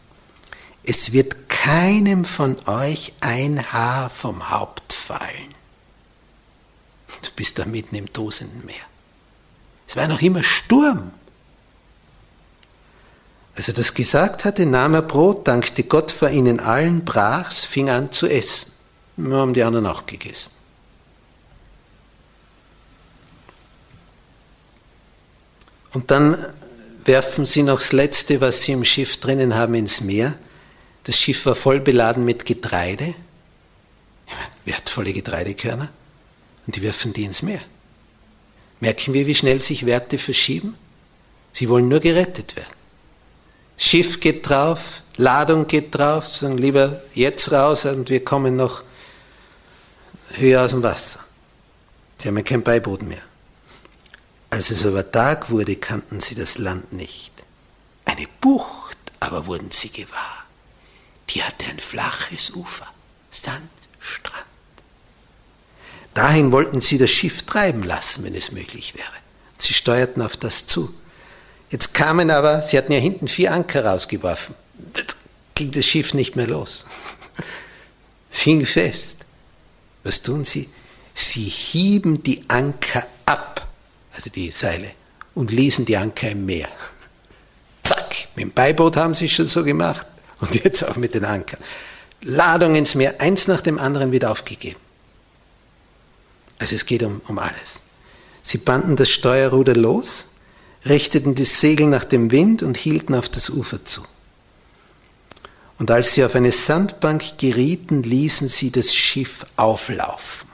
Es 0.82 1.12
wird 1.12 1.48
keinem 1.48 2.24
von 2.24 2.56
euch 2.66 3.12
ein 3.20 3.72
Haar 3.72 4.08
vom 4.10 4.50
Haupt 4.50 4.92
fallen. 4.92 5.54
Du 7.22 7.30
bist 7.36 7.58
da 7.58 7.66
mitten 7.66 7.94
im 7.94 8.12
tosenden 8.12 8.64
Meer. 8.64 8.74
Es 9.86 9.96
war 9.96 10.08
noch 10.08 10.20
immer 10.22 10.42
Sturm. 10.42 11.12
Als 13.58 13.66
er 13.66 13.74
das 13.74 13.92
gesagt 13.92 14.44
hatte, 14.44 14.66
nahm 14.66 14.94
er 14.94 15.02
Brot, 15.02 15.48
dankte 15.48 15.82
Gott 15.82 16.12
vor 16.12 16.30
ihnen 16.30 16.60
allen, 16.60 17.04
brach's, 17.04 17.64
fing 17.64 17.90
an 17.90 18.12
zu 18.12 18.28
essen. 18.28 18.70
Wir 19.16 19.34
haben 19.36 19.52
die 19.52 19.64
anderen 19.64 19.86
auch 19.86 20.06
gegessen. 20.06 20.52
Und 25.92 26.12
dann 26.12 26.38
werfen 27.04 27.44
sie 27.46 27.64
noch 27.64 27.80
das 27.80 27.90
Letzte, 27.90 28.40
was 28.40 28.62
sie 28.62 28.72
im 28.72 28.84
Schiff 28.84 29.18
drinnen 29.18 29.56
haben, 29.56 29.74
ins 29.74 30.02
Meer. 30.02 30.38
Das 31.02 31.18
Schiff 31.18 31.44
war 31.44 31.56
voll 31.56 31.80
beladen 31.80 32.24
mit 32.24 32.46
Getreide, 32.46 33.12
wertvolle 34.66 35.12
Getreidekörner, 35.12 35.88
und 36.64 36.76
die 36.76 36.82
werfen 36.82 37.12
die 37.12 37.24
ins 37.24 37.42
Meer. 37.42 37.62
Merken 38.78 39.14
wir, 39.14 39.26
wie 39.26 39.34
schnell 39.34 39.60
sich 39.60 39.84
Werte 39.84 40.16
verschieben? 40.16 40.76
Sie 41.52 41.68
wollen 41.68 41.88
nur 41.88 41.98
gerettet 41.98 42.54
werden. 42.54 42.77
Schiff 43.78 44.18
geht 44.18 44.46
drauf, 44.46 45.02
Ladung 45.16 45.66
geht 45.68 45.94
drauf, 45.94 46.26
sagen 46.26 46.58
lieber 46.58 47.00
jetzt 47.14 47.52
raus 47.52 47.84
und 47.86 48.10
wir 48.10 48.24
kommen 48.24 48.56
noch 48.56 48.82
höher 50.34 50.62
aus 50.62 50.72
dem 50.72 50.82
Wasser. 50.82 51.20
Sie 52.18 52.28
haben 52.28 52.36
ja 52.36 52.42
kein 52.42 52.64
Beiboden 52.64 53.06
mehr. 53.08 53.22
Als 54.50 54.70
es 54.70 54.84
aber 54.84 55.10
Tag 55.10 55.50
wurde, 55.50 55.76
kannten 55.76 56.18
sie 56.18 56.34
das 56.34 56.58
Land 56.58 56.92
nicht. 56.92 57.32
Eine 58.04 58.26
Bucht 58.40 58.98
aber 59.20 59.46
wurden 59.46 59.70
sie 59.70 59.90
gewahr. 59.90 60.44
Die 61.30 61.42
hatte 61.42 61.66
ein 61.70 61.78
flaches 61.78 62.50
Ufer, 62.56 62.86
Sand, 63.30 63.70
Strand. 64.00 64.44
Dahin 66.14 66.50
wollten 66.50 66.80
sie 66.80 66.98
das 66.98 67.10
Schiff 67.10 67.44
treiben 67.44 67.84
lassen, 67.84 68.24
wenn 68.24 68.34
es 68.34 68.50
möglich 68.50 68.96
wäre. 68.96 69.06
Sie 69.58 69.72
steuerten 69.74 70.22
auf 70.22 70.36
das 70.36 70.66
zu. 70.66 70.92
Jetzt 71.70 71.94
kamen 71.94 72.30
aber, 72.30 72.62
sie 72.62 72.78
hatten 72.78 72.92
ja 72.92 72.98
hinten 72.98 73.28
vier 73.28 73.52
Anker 73.52 73.84
rausgeworfen. 73.84 74.54
Das 74.94 75.04
ging 75.54 75.70
das 75.72 75.86
Schiff 75.86 76.14
nicht 76.14 76.36
mehr 76.36 76.46
los. 76.46 76.84
Es 78.30 78.40
hing 78.40 78.66
fest. 78.66 79.24
Was 80.04 80.22
tun 80.22 80.44
sie? 80.44 80.68
Sie 81.14 81.44
hieben 81.44 82.22
die 82.22 82.44
Anker 82.48 83.06
ab 83.24 83.48
also 84.18 84.30
die 84.30 84.50
Seile, 84.50 84.90
und 85.36 85.52
ließen 85.52 85.84
die 85.84 85.96
Anker 85.96 86.32
im 86.32 86.44
Meer. 86.44 86.66
Zack, 87.84 88.16
mit 88.34 88.46
dem 88.46 88.50
Beiboot 88.50 88.96
haben 88.96 89.14
sie 89.14 89.26
es 89.26 89.32
schon 89.32 89.46
so 89.46 89.62
gemacht 89.62 90.04
und 90.40 90.52
jetzt 90.56 90.82
auch 90.82 90.96
mit 90.96 91.14
den 91.14 91.24
Ankern. 91.24 91.60
Ladung 92.22 92.74
ins 92.74 92.96
Meer, 92.96 93.20
eins 93.20 93.46
nach 93.46 93.60
dem 93.60 93.78
anderen 93.78 94.10
wieder 94.10 94.32
aufgegeben. 94.32 94.80
Also 96.58 96.74
es 96.74 96.84
geht 96.84 97.04
um, 97.04 97.20
um 97.28 97.38
alles. 97.38 97.82
Sie 98.42 98.58
banden 98.58 98.96
das 98.96 99.08
Steuerruder 99.08 99.76
los, 99.76 100.30
richteten 100.88 101.34
die 101.34 101.44
Segel 101.44 101.86
nach 101.86 102.04
dem 102.04 102.30
Wind 102.30 102.62
und 102.62 102.76
hielten 102.76 103.14
auf 103.14 103.28
das 103.28 103.50
Ufer 103.50 103.84
zu. 103.84 104.02
Und 105.78 105.90
als 105.90 106.14
sie 106.14 106.24
auf 106.24 106.34
eine 106.34 106.50
Sandbank 106.50 107.38
gerieten, 107.38 108.02
ließen 108.02 108.48
sie 108.48 108.72
das 108.72 108.94
Schiff 108.94 109.46
auflaufen. 109.56 110.48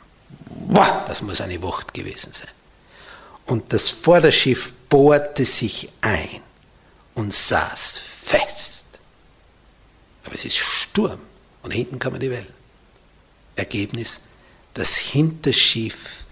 Das 1.09 1.23
muss 1.23 1.41
eine 1.41 1.63
Wucht 1.63 1.95
gewesen 1.95 2.31
sein 2.33 2.51
und 3.47 3.73
das 3.73 3.91
Vorderschiff 3.91 4.73
bohrte 4.89 5.45
sich 5.45 5.91
ein 6.01 6.41
und 7.15 7.33
saß 7.35 7.99
fest. 7.99 8.99
Aber 10.25 10.35
es 10.35 10.45
ist 10.45 10.57
Sturm 10.57 11.21
und 11.63 11.73
hinten 11.73 11.99
kommen 11.99 12.21
die 12.21 12.31
Wellen. 12.31 12.55
Ergebnis, 13.57 14.23
das 14.73 14.97
Hinterschiff 14.97 16.25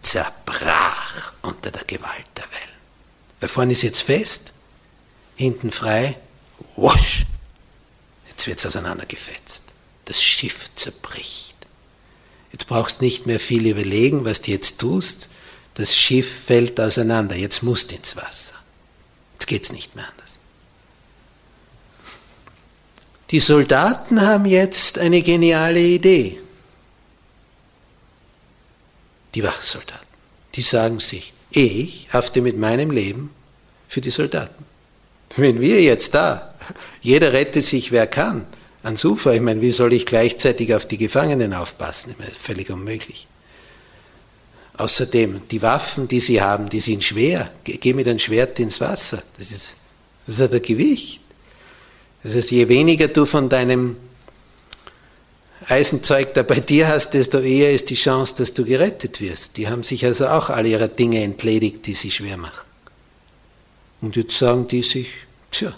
zerbrach 0.00 1.32
unter 1.42 1.70
der 1.70 1.84
Gewalt 1.84 2.26
der 2.36 2.44
Wellen. 2.44 2.79
Weil 3.40 3.48
vorne 3.48 3.72
ist 3.72 3.82
jetzt 3.82 4.02
fest, 4.02 4.52
hinten 5.36 5.70
frei, 5.70 6.16
wusch, 6.76 7.24
jetzt 8.28 8.46
wird 8.46 8.58
es 8.58 8.66
auseinandergefetzt. 8.66 9.64
Das 10.04 10.22
Schiff 10.22 10.74
zerbricht. 10.74 11.54
Jetzt 12.52 12.66
brauchst 12.66 13.00
nicht 13.00 13.26
mehr 13.26 13.40
viel 13.40 13.66
überlegen, 13.66 14.24
was 14.24 14.42
du 14.42 14.50
jetzt 14.50 14.78
tust 14.80 15.30
das 15.80 15.96
Schiff 15.96 16.44
fällt 16.44 16.78
auseinander, 16.80 17.36
jetzt 17.36 17.62
musst 17.62 17.90
du 17.90 17.96
ins 17.96 18.16
Wasser. 18.16 18.56
Jetzt 19.34 19.46
geht 19.46 19.62
es 19.62 19.72
nicht 19.72 19.96
mehr 19.96 20.06
anders. 20.08 20.38
Die 23.30 23.40
Soldaten 23.40 24.20
haben 24.20 24.44
jetzt 24.44 24.98
eine 24.98 25.22
geniale 25.22 25.80
Idee. 25.80 26.40
Die 29.34 29.42
Wachsoldaten. 29.42 30.06
Die 30.54 30.62
sagen 30.62 30.98
sich, 30.98 31.32
ich 31.50 32.08
hafte 32.12 32.42
mit 32.42 32.58
meinem 32.58 32.90
Leben 32.90 33.30
für 33.88 34.00
die 34.00 34.10
Soldaten. 34.10 34.64
Wenn 35.36 35.60
wir 35.60 35.80
jetzt 35.82 36.14
da, 36.14 36.54
jeder 37.00 37.32
rette 37.32 37.62
sich, 37.62 37.92
wer 37.92 38.06
kann, 38.06 38.46
ans 38.82 39.04
Ufer, 39.04 39.34
ich 39.34 39.40
meine, 39.40 39.60
wie 39.60 39.70
soll 39.70 39.92
ich 39.92 40.06
gleichzeitig 40.06 40.74
auf 40.74 40.86
die 40.86 40.96
Gefangenen 40.96 41.52
aufpassen? 41.52 42.12
Ich 42.12 42.18
meine, 42.18 42.30
völlig 42.30 42.70
unmöglich. 42.70 43.26
Außerdem, 44.74 45.42
die 45.50 45.60
Waffen, 45.60 46.08
die 46.08 46.20
sie 46.20 46.40
haben, 46.40 46.68
die 46.70 46.80
sind 46.80 47.04
schwer. 47.04 47.50
Geh 47.64 47.92
mit 47.92 48.08
einem 48.08 48.18
Schwert 48.18 48.58
ins 48.60 48.80
Wasser. 48.80 49.22
Das, 49.38 49.52
ist, 49.52 49.76
das 50.26 50.40
hat 50.40 50.54
ein 50.54 50.62
Gewicht. 50.62 51.20
Das 52.22 52.34
heißt, 52.34 52.50
je 52.50 52.68
weniger 52.68 53.08
du 53.08 53.26
von 53.26 53.48
deinem 53.48 53.96
Eisenzeug 55.68 56.34
da 56.34 56.42
bei 56.42 56.60
dir 56.60 56.88
hast, 56.88 57.10
desto 57.10 57.38
eher 57.38 57.72
ist 57.72 57.90
die 57.90 57.94
Chance, 57.94 58.34
dass 58.38 58.54
du 58.54 58.64
gerettet 58.64 59.20
wirst. 59.20 59.56
Die 59.56 59.68
haben 59.68 59.82
sich 59.82 60.04
also 60.04 60.28
auch 60.28 60.50
all 60.50 60.66
ihrer 60.66 60.88
Dinge 60.88 61.22
entledigt, 61.22 61.86
die 61.86 61.94
sie 61.94 62.10
schwer 62.10 62.36
machen. 62.36 62.66
Und 64.00 64.16
jetzt 64.16 64.38
sagen 64.38 64.66
die 64.68 64.82
sich, 64.82 65.08
tja, 65.50 65.72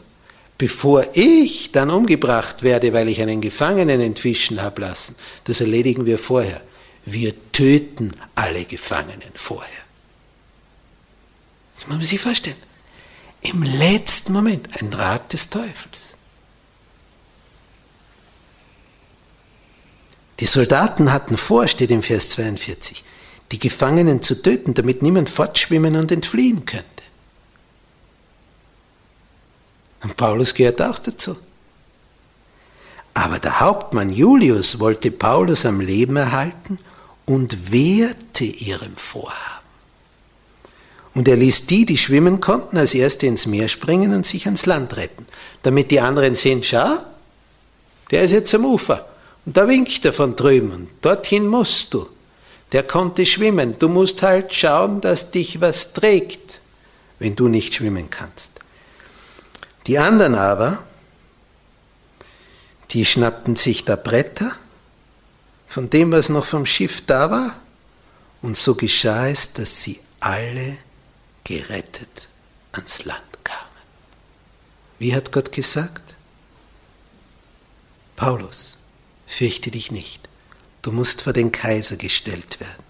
bevor 0.57 1.05
ich 1.15 1.73
dann 1.73 1.91
umgebracht 1.91 2.63
werde, 2.63 2.93
weil 2.93 3.09
ich 3.09 3.21
einen 3.21 3.41
Gefangenen 3.41 4.01
entwischen 4.01 4.63
habe 4.63 4.83
lassen, 4.83 5.17
das 5.45 5.61
erledigen 5.61 6.07
wir 6.07 6.19
vorher 6.19 6.63
wir 7.05 7.35
töten 7.53 8.13
alle 8.35 8.65
Gefangenen 8.65 9.33
vorher. 9.35 9.83
Das 11.75 11.87
muss 11.89 11.97
man 11.97 12.07
sich 12.07 12.21
vorstellen. 12.21 12.57
Im 13.43 13.63
letzten 13.63 14.33
Moment 14.33 14.69
ein 14.81 14.93
Rat 14.93 15.33
des 15.33 15.51
Teufels. 15.51 16.12
Die 20.43 20.49
Soldaten 20.49 21.13
hatten 21.13 21.37
vor, 21.37 21.69
steht 21.69 21.93
im 21.93 22.03
Vers 22.03 22.31
42, 22.31 23.05
die 23.53 23.61
Gefangenen 23.61 24.23
zu 24.23 24.43
töten, 24.43 24.75
damit 24.75 25.01
niemand 25.01 25.31
fortschwimmen 25.31 25.95
und 25.95 26.11
entfliehen 26.11 26.67
könnte. 26.67 26.85
Und 30.03 30.17
Paulus 30.17 30.53
gehört 30.53 30.83
auch 30.83 30.99
dazu. 30.99 31.37
Aber 33.15 33.39
der 33.39 33.61
Hauptmann 33.61 34.11
Julius 34.11 34.81
wollte 34.81 35.13
Paulus 35.13 35.65
am 35.65 35.81
Leben 35.81 36.17
erhalten 36.17 36.81
und 37.25 37.71
wehrte 37.71 38.43
ihrem 38.43 38.97
Vorhaben. 38.97 39.69
Und 41.15 41.29
er 41.29 41.37
ließ 41.37 41.69
die, 41.69 41.87
die 41.87 41.99
schwimmen 41.99 42.41
konnten, 42.41 42.79
als 42.79 42.95
erste 42.95 43.29
ins 43.29 43.47
Meer 43.47 43.69
springen 43.69 44.13
und 44.13 44.27
sich 44.27 44.47
ans 44.47 44.67
Land 44.67 44.97
retten, 44.97 45.25
damit 45.63 45.93
die 45.93 46.01
anderen 46.01 46.35
sehen, 46.35 46.65
schau, 46.65 46.97
der 48.11 48.23
ist 48.23 48.33
jetzt 48.33 48.53
am 48.57 48.65
Ufer 48.65 49.07
und 49.45 49.57
da 49.57 49.67
winkt 49.69 50.05
er 50.05 50.13
von 50.13 50.37
drüben 50.37 50.89
dorthin 51.01 51.47
musst 51.47 51.95
du. 51.95 52.09
der 52.73 52.83
konnte 52.83 53.27
schwimmen. 53.27 53.79
Du 53.79 53.89
musst 53.89 54.23
halt 54.23 54.53
schauen, 54.53 55.01
dass 55.01 55.31
dich 55.31 55.61
was 55.61 55.93
trägt, 55.93 56.61
wenn 57.19 57.37
du 57.37 57.49
nicht 57.49 57.75
schwimmen 57.75 58.11
kannst. 58.11 58.61
Die 59.87 59.99
anderen 59.99 60.35
aber, 60.35 60.83
die 62.91 63.05
schnappten 63.05 63.57
sich 63.57 63.85
da 63.85 63.97
Bretter 63.97 64.51
von 65.67 65.91
dem, 65.91 66.13
was 66.13 66.29
noch 66.29 66.45
vom 66.45 66.67
Schiff 66.67 67.07
da 67.07 67.31
war, 67.31 67.57
und 68.43 68.57
so 68.57 68.75
geschah 68.75 69.29
es, 69.29 69.53
dass 69.53 69.85
sie 69.85 70.01
alle 70.19 70.77
gerettet 71.45 72.29
ans 72.73 73.05
Land 73.05 73.45
kamen. 73.45 73.61
Wie 74.99 75.15
hat 75.15 75.31
Gott 75.31 75.53
gesagt? 75.53 76.17
Paulus, 78.17 78.79
fürchte 79.33 79.71
dich 79.71 79.91
nicht, 79.91 80.29
du 80.83 80.93
musst 80.93 81.23
vor 81.23 81.33
den 81.33 81.53
Kaiser 81.53 81.97
gestellt 81.97 82.61
werden. 82.61 82.85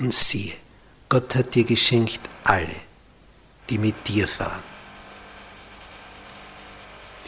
Und 0.00 0.12
siehe, 0.12 0.54
Gott 1.08 1.34
hat 1.34 1.54
dir 1.54 1.64
geschenkt 1.64 2.20
alle, 2.44 2.74
die 3.68 3.78
mit 3.78 4.08
dir 4.08 4.26
fahren. 4.26 4.62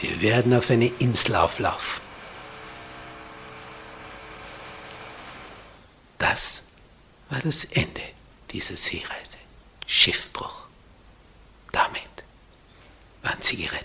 Wir 0.00 0.22
werden 0.22 0.54
auf 0.54 0.70
eine 0.70 0.86
Insel 0.86 1.36
auflaufen. 1.36 2.02
Das 6.18 6.62
war 7.28 7.40
das 7.40 7.66
Ende 7.66 8.02
dieser 8.50 8.76
Seereise. 8.76 9.38
Schiffbruch. 9.86 10.66
Damit 11.70 12.24
waren 13.22 13.40
sie 13.40 13.56
gerettet. 13.56 13.84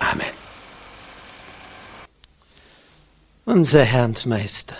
Amen. 0.00 0.43
Unser 3.46 3.84
Herr 3.84 4.06
und 4.06 4.24
Meister, 4.24 4.76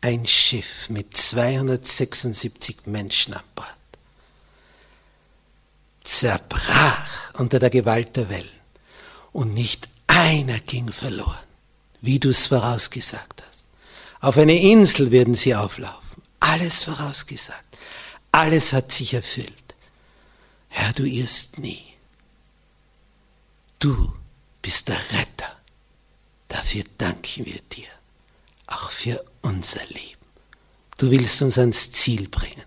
ein 0.00 0.26
Schiff 0.26 0.88
mit 0.88 1.14
276 1.14 2.86
Menschen 2.86 3.34
an 3.34 3.42
Bord, 3.54 3.68
zerbrach 6.04 7.34
unter 7.34 7.58
der 7.58 7.68
Gewalt 7.68 8.16
der 8.16 8.30
Wellen 8.30 8.48
und 9.32 9.52
nicht 9.52 9.90
einer 10.06 10.58
ging 10.60 10.88
verloren, 10.90 11.36
wie 12.00 12.18
du 12.18 12.30
es 12.30 12.46
vorausgesagt 12.46 13.44
hast. 13.46 13.66
Auf 14.22 14.38
eine 14.38 14.58
Insel 14.58 15.10
werden 15.10 15.34
sie 15.34 15.54
auflaufen. 15.54 16.22
Alles 16.40 16.84
vorausgesagt. 16.84 17.76
Alles 18.32 18.72
hat 18.72 18.90
sich 18.90 19.12
erfüllt. 19.12 19.52
Herr, 20.68 20.94
du 20.94 21.04
irrst 21.04 21.58
nie. 21.58 21.92
Du 23.78 24.14
bist 24.62 24.88
der 24.88 24.98
Retter. 25.12 25.56
Dafür 26.48 26.84
danken 26.96 27.44
wir 27.44 27.60
dir. 27.70 27.97
Auch 28.68 28.90
für 28.90 29.24
unser 29.42 29.84
Leben. 29.86 30.18
Du 30.98 31.10
willst 31.10 31.42
uns 31.42 31.58
ans 31.58 31.92
Ziel 31.92 32.28
bringen. 32.28 32.64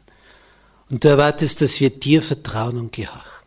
Und 0.90 1.04
du 1.04 1.08
erwartest, 1.08 1.62
dass 1.62 1.80
wir 1.80 1.90
dir 1.90 2.22
vertrauen 2.22 2.78
und 2.78 2.92
gehorchen. 2.92 3.41